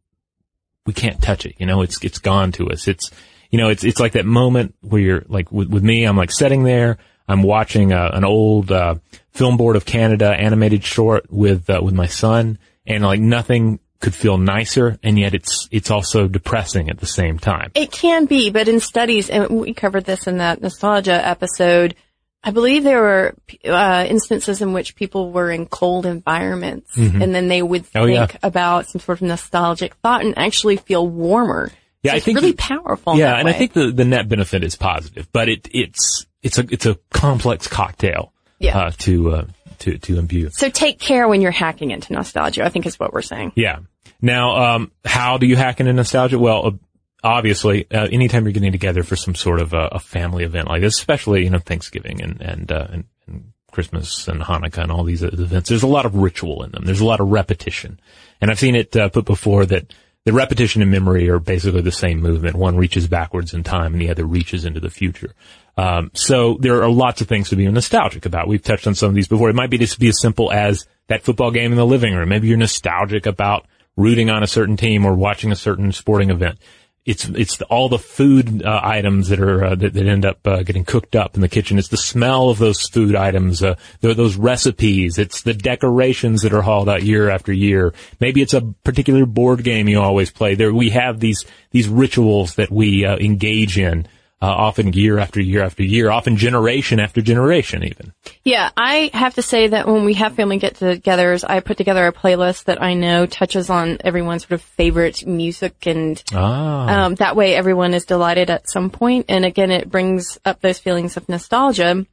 we 0.86 0.94
can't 0.94 1.22
touch 1.22 1.46
it. 1.46 1.56
You 1.60 1.66
know, 1.66 1.82
it's, 1.82 2.04
it's 2.04 2.20
gone 2.20 2.52
to 2.54 2.70
us. 2.70 2.88
It's, 2.88 3.12
you 3.52 3.58
know, 3.60 3.70
it's, 3.70 3.84
it's 3.84 4.00
like 4.00 4.14
that 4.14 4.26
moment 4.26 4.76
where 4.82 5.02
you're 5.02 5.26
like 5.28 5.52
with, 5.52 5.70
with 5.70 5.84
me, 5.84 6.04
I'm 6.06 6.18
like 6.18 6.32
sitting 6.32 6.64
there, 6.64 6.98
I'm 7.28 7.44
watching 7.44 7.94
uh, 7.94 8.10
an 8.14 8.26
old, 8.26 8.72
uh, 8.72 8.96
Film 9.32 9.58
Board 9.58 9.76
of 9.76 9.86
Canada 9.86 10.34
animated 10.34 10.84
short 10.84 11.32
with, 11.32 11.70
uh, 11.70 11.80
with 11.84 11.94
my 11.94 12.08
son 12.08 12.58
and 12.86 13.04
like 13.04 13.20
nothing 13.20 13.80
could 14.02 14.14
feel 14.16 14.38
nicer 14.38 14.98
and 15.04 15.18
yet 15.18 15.34
it's, 15.34 15.68
it's 15.72 15.90
also 15.92 16.28
depressing 16.28 16.90
at 16.90 17.00
the 17.00 17.06
same 17.06 17.40
time. 17.40 17.72
It 17.76 17.92
can 17.92 18.26
be, 18.26 18.50
but 18.50 18.68
in 18.68 18.80
studies, 18.80 19.30
and 19.30 19.50
we 19.50 19.74
covered 19.74 20.04
this 20.06 20.28
in 20.28 20.38
that 20.40 20.62
nostalgia 20.62 21.26
episode, 21.26 21.96
I 22.44 22.50
believe 22.52 22.84
there 22.84 23.02
were 23.02 23.36
uh, 23.66 24.06
instances 24.10 24.62
in 24.62 24.74
which 24.74 24.96
people 24.96 25.32
were 25.32 25.52
in 25.52 25.68
cold 25.68 26.08
environments, 26.08 26.98
and 26.98 27.36
then 27.36 27.48
they 27.50 27.62
would 27.62 27.86
Oh, 27.96 28.08
think 28.08 28.34
yeah. 28.34 28.38
about 28.42 28.90
some 28.90 29.00
sort 29.00 29.20
of 29.22 29.28
nostalgic 29.28 29.94
thought 29.98 30.26
and 30.26 30.36
actually 30.38 30.78
feel 30.78 31.08
warmer. 31.08 31.72
Yeah, 32.02 32.12
So 32.12 32.14
I 32.14 32.18
it's 32.18 32.26
think 32.26 32.38
really 32.40 32.54
powerful. 32.54 33.16
Yeah, 33.16 33.36
and 33.38 33.48
I 33.48 33.54
think 33.54 33.74
the, 33.74 33.92
the 33.92 34.06
net 34.06 34.28
benefit 34.28 34.64
is 34.64 34.76
positive, 34.76 35.28
but 35.32 35.50
it, 35.50 35.68
it's, 35.72 36.26
it's 36.42 36.58
a, 36.58 36.66
it's 36.72 36.88
a 36.88 36.96
complex 37.12 37.68
cocktail, 37.68 38.34
Yeah. 38.58 38.76
uh, 38.76 38.92
to, 39.00 39.32
uh, 39.36 39.46
to, 39.80 40.00
to 40.00 40.18
imbue. 40.18 40.50
so. 40.52 40.70
Take 40.70 40.98
care 41.00 41.28
when 41.28 41.42
you're 41.42 41.52
hacking 41.52 41.92
into 41.92 42.12
nostalgia. 42.14 42.64
I 42.66 42.70
think 42.70 42.88
is 42.88 43.00
what 43.00 43.14
we're 43.14 43.22
saying. 43.22 43.52
Yeah. 43.56 43.80
Now, 44.22 44.76
um, 44.76 44.92
how 45.04 45.38
do 45.38 45.48
you 45.48 45.56
hack 45.56 45.80
into 45.80 45.94
nostalgia? 45.94 46.38
Well, 46.38 46.80
obviously, 47.24 47.90
uh, 47.92 48.08
anytime 48.12 48.46
you're 48.46 48.54
getting 48.54 48.72
together 48.72 49.04
for 49.04 49.16
some 49.16 49.36
sort 49.36 49.60
of 49.60 49.74
a, 49.74 49.90
a 49.94 50.00
family 50.00 50.44
event 50.44 50.68
like 50.68 50.82
this, 50.82 50.98
especially, 50.98 51.44
you 51.44 51.50
know, 51.50 51.60
Thanksgiving 51.60 52.22
and, 52.22 52.42
and, 52.42 52.72
uh, 52.72 52.88
and, 52.92 53.04
and 53.28 53.54
Christmas 53.72 54.28
and 54.28 54.42
Hanukkah 54.42 54.84
and 54.84 54.92
all 54.92 55.04
these 55.04 55.24
events, 55.24 55.70
there's 55.70 55.84
a 55.84 55.88
lot 55.88 56.06
of 56.06 56.16
ritual 56.16 56.64
in 56.64 56.72
them. 56.72 56.86
There's 56.86 57.02
a 57.02 57.06
lot 57.06 57.20
of 57.20 57.30
repetition. 57.30 58.00
And 58.40 58.52
I've 58.52 58.60
seen 58.60 58.76
it 58.76 58.96
uh, 58.96 59.10
put 59.10 59.26
before 59.26 59.66
that 59.68 59.94
the 60.24 60.34
repetition 60.34 60.84
and 60.84 60.92
memory 60.92 61.30
are 61.30 61.40
basically 61.40 61.82
the 61.82 61.92
same 61.92 62.22
movement. 62.22 62.56
One 62.56 62.78
reaches 62.78 63.08
backwards 63.08 63.54
in 63.54 63.64
time 63.64 63.94
and 63.94 64.02
the 64.02 64.12
other 64.12 64.26
reaches 64.26 64.66
into 64.66 64.80
the 64.80 64.90
future. 64.90 65.34
Um, 65.78 66.12
so 66.14 66.58
there 66.60 66.84
are 66.84 66.90
lots 66.90 67.22
of 67.22 67.28
things 67.28 67.50
to 67.50 67.56
be 67.56 67.68
nostalgic 67.68 68.26
about. 68.26 68.48
We've 68.48 68.62
touched 68.62 68.86
on 68.86 68.94
some 68.94 69.10
of 69.10 69.16
these 69.16 69.28
before. 69.28 69.50
It 69.50 69.56
might 69.56 69.72
be 69.72 69.80
just 69.80 70.00
be 70.00 70.10
as 70.10 70.22
simple 70.22 70.52
as 70.52 70.86
that 71.08 71.24
football 71.24 71.50
game 71.50 71.72
in 71.72 71.78
the 71.78 71.86
living 71.86 72.14
room. 72.14 72.30
Maybe 72.30 72.48
you're 72.48 72.58
nostalgic 72.58 73.26
about 73.26 73.66
rooting 73.96 74.30
on 74.30 74.44
a 74.44 74.48
certain 74.48 74.78
team 74.78 75.06
or 75.06 75.14
watching 75.14 75.52
a 75.52 75.56
certain 75.56 75.92
sporting 75.92 76.30
event. 76.30 76.60
It's 77.04 77.26
it's 77.26 77.58
the, 77.58 77.66
all 77.66 77.90
the 77.90 77.98
food 77.98 78.64
uh, 78.64 78.80
items 78.84 79.30
that 79.30 79.40
are 79.40 79.66
uh, 79.66 79.76
that, 79.76 79.94
that 79.94 80.06
end 80.06 80.24
up 80.24 80.46
uh, 80.46 80.62
getting 80.62 80.86
cooked 80.86 81.16
up 81.16 81.34
in 81.34 81.42
the 81.42 81.50
kitchen. 81.50 81.80
It's 81.80 81.88
the 81.88 81.98
smell 81.98 82.52
of 82.52 82.60
those 82.60 82.88
food 82.90 83.16
items, 83.16 83.64
uh, 83.64 83.74
those 84.02 84.36
recipes. 84.36 85.18
It's 85.18 85.42
the 85.42 85.56
decorations 85.56 86.44
that 86.44 86.54
are 86.54 86.62
hauled 86.62 86.90
out 86.90 87.02
year 87.02 87.32
after 87.32 87.52
year. 87.52 87.96
Maybe 88.20 88.44
it's 88.44 88.54
a 88.54 88.62
particular 88.84 89.26
board 89.26 89.64
game 89.64 89.90
you 89.90 90.00
always 90.00 90.30
play. 90.30 90.54
There 90.54 90.72
we 90.72 90.92
have 90.92 91.20
these 91.20 91.44
these 91.72 91.88
rituals 91.88 92.54
that 92.56 92.70
we 92.70 93.04
uh, 93.04 93.18
engage 93.18 93.80
in, 93.80 94.08
uh, 94.42 94.48
often 94.48 94.92
year 94.94 95.20
after 95.20 95.40
year 95.40 95.64
after 95.64 95.84
year, 95.84 96.10
often 96.10 96.36
generation 96.36 97.00
after 97.00 97.22
generation, 97.22 97.84
even. 97.84 98.12
Yeah, 98.44 98.72
I 98.76 99.12
have 99.14 99.36
to 99.36 99.42
say 99.42 99.68
that 99.68 99.88
when 99.88 100.04
we 100.04 100.16
have 100.16 100.34
family 100.34 100.58
get-togethers, 100.58 101.44
I 101.48 101.60
put 101.60 101.78
together 101.78 102.08
a 102.08 102.14
playlist 102.14 102.64
that 102.64 102.82
I 102.82 102.96
know 102.96 103.28
touches 103.28 103.70
on 103.70 104.00
everyone's 104.04 104.44
sort 104.44 104.54
of 104.54 104.62
favorite 104.62 105.28
music, 105.28 105.86
and 105.86 106.22
Ah, 106.34 107.06
um, 107.06 107.16
that 107.16 107.36
way 107.36 107.54
everyone 107.54 107.94
is 107.94 108.06
delighted 108.06 108.50
at 108.50 108.70
some 108.70 108.90
point. 108.90 109.28
And 109.30 109.46
again, 109.46 109.70
it 109.70 109.92
brings 109.92 110.40
up 110.44 110.60
those 110.62 110.80
feelings 110.80 111.18
of 111.18 111.30
nostalgia. 111.30 111.92
And 111.92 112.08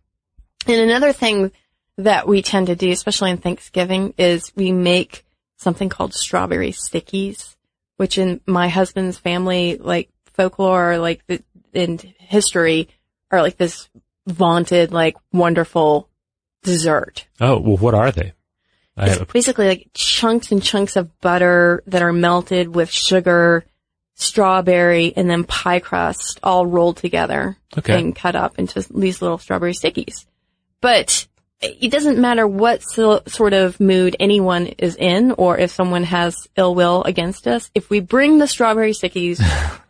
another 0.66 1.12
thing 1.14 1.51
that 1.97 2.29
we 2.29 2.43
tend 2.43 2.66
to 2.66 2.76
do, 2.76 2.91
especially 2.91 3.31
in 3.31 3.39
Thanksgiving, 3.39 4.12
is 4.18 4.53
we 4.55 4.70
make 4.70 5.24
something 5.57 5.89
called 5.89 6.12
strawberry 6.12 6.72
stickies, 6.72 7.57
which 7.97 8.18
in 8.18 8.41
my 8.47 8.68
husband's 8.68 9.18
family, 9.18 9.79
like 9.79 10.11
folklore, 10.35 10.99
like 10.99 11.26
the, 11.26 11.43
in 11.79 11.99
history, 12.18 12.89
are 13.31 13.43
like 13.43 13.57
this 13.57 13.89
vaunted, 14.26 14.93
like 14.93 15.16
wonderful 15.33 16.09
dessert. 16.62 17.26
oh 17.41 17.59
well, 17.61 17.76
what 17.76 17.95
are 17.95 18.11
they? 18.11 18.33
It's 18.97 19.18
have, 19.18 19.29
basically 19.33 19.68
like 19.68 19.91
chunks 19.95 20.51
and 20.51 20.62
chunks 20.62 20.97
of 20.97 21.20
butter 21.20 21.83
that 21.87 22.03
are 22.03 22.12
melted 22.12 22.74
with 22.74 22.91
sugar, 22.91 23.64
strawberry, 24.16 25.12
and 25.16 25.31
then 25.31 25.45
pie 25.45 25.79
crust 25.79 26.41
all 26.43 26.66
rolled 26.66 26.97
together 26.97 27.57
Okay. 27.76 27.97
and 27.99 28.14
cut 28.16 28.35
up 28.35 28.59
into 28.59 28.85
these 28.93 29.22
little 29.22 29.39
strawberry 29.39 29.72
stickies. 29.72 30.26
But 30.81 31.29
it 31.61 31.91
doesn't 31.93 32.18
matter 32.18 32.47
what 32.47 32.83
so, 32.83 33.22
sort 33.26 33.53
of 33.53 33.79
mood 33.81 34.16
anyone 34.18 34.66
is 34.66 34.97
in 34.97 35.33
or 35.33 35.57
if 35.59 35.70
someone 35.70 36.05
has 36.05 36.49
ill 36.57 36.74
will 36.74 37.03
against 37.05 37.47
us. 37.47 37.70
If 37.74 37.91
we 37.91 38.01
bring 38.01 38.39
the 38.39 38.47
strawberry 38.49 38.93
stickies, 38.93 39.41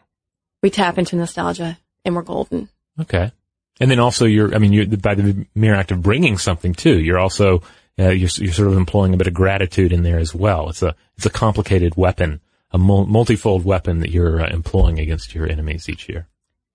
we 0.63 0.71
tap 0.71 0.99
into 0.99 1.17
nostalgia 1.17 1.79
and 2.05 2.15
we're 2.15 2.23
golden. 2.23 2.69
Okay. 3.01 3.33
And 3.81 3.91
then 3.91 4.01
also 4.01 4.25
you're, 4.27 4.55
I 4.55 4.59
mean, 4.59 4.73
you 4.73 4.87
by 4.97 5.15
the 5.15 5.47
mere 5.55 5.75
act 5.75 5.93
of 5.93 6.03
bringing 6.03 6.39
something 6.39 6.75
too, 6.75 7.01
you're 7.01 7.19
also, 7.19 7.63
uh, 7.99 8.11
you're, 8.11 8.31
you're 8.37 8.53
sort 8.53 8.69
of 8.69 8.77
employing 8.77 9.15
a 9.15 9.17
bit 9.17 9.27
of 9.27 9.35
gratitude 9.35 9.93
in 9.93 10.03
there 10.03 10.19
as 10.19 10.35
well. 10.35 10.69
It's 10.69 10.83
a, 10.83 10.95
it's 11.17 11.27
a 11.27 11.31
complicated 11.31 11.97
weapon, 11.97 12.41
a 12.73 12.79
mul- 12.79 13.07
multifold 13.07 13.65
weapon 13.65 14.01
that 14.01 14.11
you're 14.11 14.41
uh, 14.41 14.49
employing 14.49 14.99
against 14.99 15.35
your 15.35 15.49
enemies 15.49 15.89
each 15.89 16.09
year. 16.09 16.27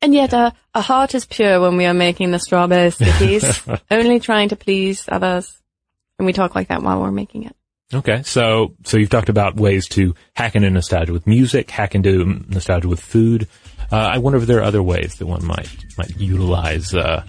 And 0.02 0.14
yet, 0.14 0.34
uh, 0.34 0.52
our 0.76 0.82
heart 0.82 1.16
is 1.16 1.26
pure 1.26 1.62
when 1.62 1.78
we 1.78 1.86
are 1.86 1.94
making 1.94 2.32
the 2.32 2.40
strawberry 2.40 2.90
stickies, 2.90 3.82
only 3.92 4.20
trying 4.20 4.50
to 4.50 4.58
please 4.58 5.06
others. 5.08 5.58
And 6.20 6.26
we 6.26 6.34
talk 6.34 6.56
like 6.56 6.68
that 6.68 6.84
while 6.84 7.02
we're 7.02 7.12
making 7.12 7.44
it. 7.44 7.56
Okay, 7.94 8.24
so 8.24 8.76
so 8.84 8.98
you've 8.98 9.10
talked 9.10 9.30
about 9.30 9.56
ways 9.56 9.88
to 9.90 10.16
hack 10.34 10.56
into 10.56 10.70
nostalgia 10.70 11.14
with 11.14 11.28
music, 11.28 11.70
hack 11.70 11.96
into 11.96 12.26
nostalgia 12.50 12.88
with 12.88 13.00
food. 13.00 13.48
Uh, 13.94 14.10
I 14.14 14.18
wonder 14.18 14.40
if 14.40 14.48
there 14.48 14.58
are 14.58 14.64
other 14.64 14.82
ways 14.82 15.18
that 15.18 15.28
one 15.28 15.46
might 15.46 15.70
might 16.00 16.18
utilize 16.18 16.96
uh, 16.96 17.24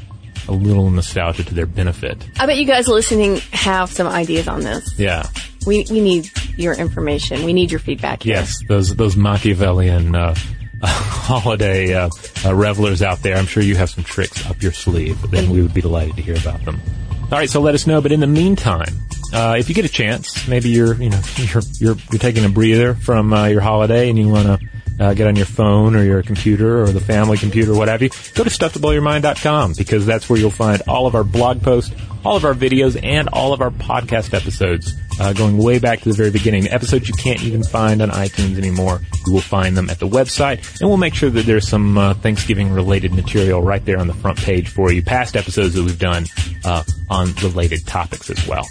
a 0.48 0.52
little 0.52 0.88
nostalgia 0.88 1.44
to 1.44 1.54
their 1.54 1.66
benefit. 1.66 2.26
I 2.40 2.46
bet 2.46 2.56
you 2.56 2.64
guys 2.64 2.88
listening 2.88 3.36
have 3.52 3.90
some 3.90 4.06
ideas 4.06 4.48
on 4.48 4.60
this. 4.60 4.98
Yeah. 4.98 5.28
We 5.66 5.84
we 5.90 6.00
need 6.00 6.30
your 6.56 6.72
information. 6.72 7.44
We 7.44 7.52
need 7.52 7.70
your 7.70 7.80
feedback. 7.80 8.22
Here. 8.22 8.36
Yes, 8.36 8.60
those 8.66 8.96
those 8.96 9.14
Machiavellian 9.14 10.14
uh, 10.14 10.34
holiday 10.82 11.92
uh, 11.92 12.08
uh, 12.46 12.54
revelers 12.54 13.02
out 13.02 13.22
there. 13.22 13.36
I'm 13.36 13.46
sure 13.46 13.62
you 13.62 13.76
have 13.76 13.90
some 13.90 14.04
tricks 14.04 14.48
up 14.48 14.62
your 14.62 14.72
sleeve. 14.72 15.20
Then 15.30 15.50
we 15.50 15.60
would 15.60 15.74
be 15.74 15.82
delighted 15.82 16.16
to 16.16 16.22
hear 16.22 16.36
about 16.36 16.64
them. 16.64 16.80
All 17.24 17.38
right, 17.38 17.50
so 17.50 17.60
let 17.60 17.74
us 17.74 17.86
know. 17.86 18.00
But 18.00 18.12
in 18.12 18.20
the 18.20 18.26
meantime, 18.26 18.94
uh, 19.34 19.56
if 19.58 19.68
you 19.68 19.74
get 19.74 19.84
a 19.84 19.90
chance, 19.90 20.48
maybe 20.48 20.70
you're 20.70 20.94
you 20.94 21.10
know 21.10 21.20
you're 21.36 21.62
you're, 21.74 21.96
you're 22.10 22.18
taking 22.18 22.46
a 22.46 22.48
breather 22.48 22.94
from 22.94 23.34
uh, 23.34 23.48
your 23.48 23.60
holiday 23.60 24.08
and 24.08 24.18
you 24.18 24.28
want 24.28 24.46
to. 24.46 24.66
Uh, 24.98 25.12
get 25.12 25.26
on 25.26 25.34
your 25.34 25.46
phone 25.46 25.96
or 25.96 26.04
your 26.04 26.22
computer 26.22 26.82
or 26.82 26.86
the 26.86 27.00
family 27.00 27.36
computer, 27.36 27.74
whatever 27.74 28.08
go 28.34 28.44
to 28.44 28.50
stufftoblowyourmind.com 28.50 29.74
because 29.76 30.06
that's 30.06 30.28
where 30.28 30.38
you'll 30.38 30.50
find 30.50 30.82
all 30.86 31.06
of 31.06 31.14
our 31.14 31.24
blog 31.24 31.62
posts, 31.62 31.94
all 32.24 32.36
of 32.36 32.44
our 32.44 32.54
videos, 32.54 32.98
and 33.02 33.28
all 33.28 33.52
of 33.52 33.60
our 33.60 33.70
podcast 33.70 34.34
episodes 34.34 34.94
uh, 35.20 35.32
going 35.32 35.58
way 35.58 35.78
back 35.78 36.00
to 36.00 36.08
the 36.08 36.14
very 36.14 36.30
beginning. 36.30 36.68
Episodes 36.68 37.08
you 37.08 37.14
can't 37.14 37.42
even 37.42 37.62
find 37.62 38.02
on 38.02 38.10
iTunes 38.10 38.58
anymore. 38.58 39.00
You 39.26 39.32
will 39.32 39.40
find 39.40 39.76
them 39.76 39.90
at 39.90 39.98
the 39.98 40.08
website, 40.08 40.80
and 40.80 40.88
we'll 40.88 40.98
make 40.98 41.14
sure 41.14 41.30
that 41.30 41.46
there's 41.46 41.68
some 41.68 41.98
uh, 41.98 42.14
Thanksgiving-related 42.14 43.12
material 43.12 43.62
right 43.62 43.84
there 43.84 43.98
on 43.98 44.06
the 44.06 44.14
front 44.14 44.38
page 44.38 44.68
for 44.68 44.92
you. 44.92 45.02
Past 45.02 45.36
episodes 45.36 45.74
that 45.74 45.82
we've 45.82 45.98
done 45.98 46.26
uh, 46.64 46.82
on 47.10 47.32
related 47.42 47.86
topics 47.86 48.30
as 48.30 48.46
well. 48.46 48.66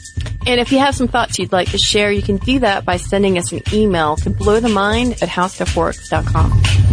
And 0.45 0.59
if 0.59 0.71
you 0.71 0.79
have 0.79 0.95
some 0.95 1.07
thoughts 1.07 1.39
you'd 1.39 1.51
like 1.51 1.71
to 1.71 1.77
share, 1.77 2.11
you 2.11 2.21
can 2.21 2.37
do 2.37 2.59
that 2.59 2.85
by 2.85 2.97
sending 2.97 3.37
us 3.37 3.51
an 3.51 3.61
email 3.71 4.15
to 4.17 4.29
blowthemind 4.29 5.21
at 5.21 5.29
howstuffworks.com. 5.29 6.92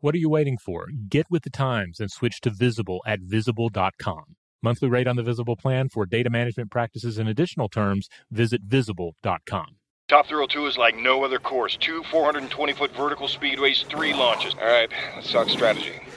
What 0.00 0.14
are 0.14 0.18
you 0.18 0.30
waiting 0.30 0.58
for? 0.58 0.86
Get 1.08 1.26
with 1.28 1.42
the 1.42 1.50
times 1.50 1.98
and 1.98 2.08
switch 2.08 2.40
to 2.42 2.50
Visible 2.50 3.02
at 3.04 3.18
visible.com. 3.20 4.36
Monthly 4.62 4.88
rate 4.88 5.08
on 5.08 5.16
the 5.16 5.24
Visible 5.24 5.56
plan 5.56 5.88
for 5.88 6.06
data 6.06 6.30
management 6.30 6.70
practices 6.70 7.18
and 7.18 7.28
additional 7.28 7.68
terms, 7.68 8.08
visit 8.30 8.62
visible.com. 8.64 9.66
Top 10.08 10.26
Thrill 10.28 10.46
2 10.46 10.66
is 10.66 10.78
like 10.78 10.96
no 10.96 11.24
other 11.24 11.40
course. 11.40 11.76
Two 11.76 12.04
420 12.04 12.72
foot 12.74 12.94
vertical 12.96 13.26
speedways, 13.26 13.84
three 13.86 14.14
launches. 14.14 14.54
All 14.54 14.66
right, 14.66 14.88
let's 15.16 15.32
talk 15.32 15.48
strategy. 15.48 16.00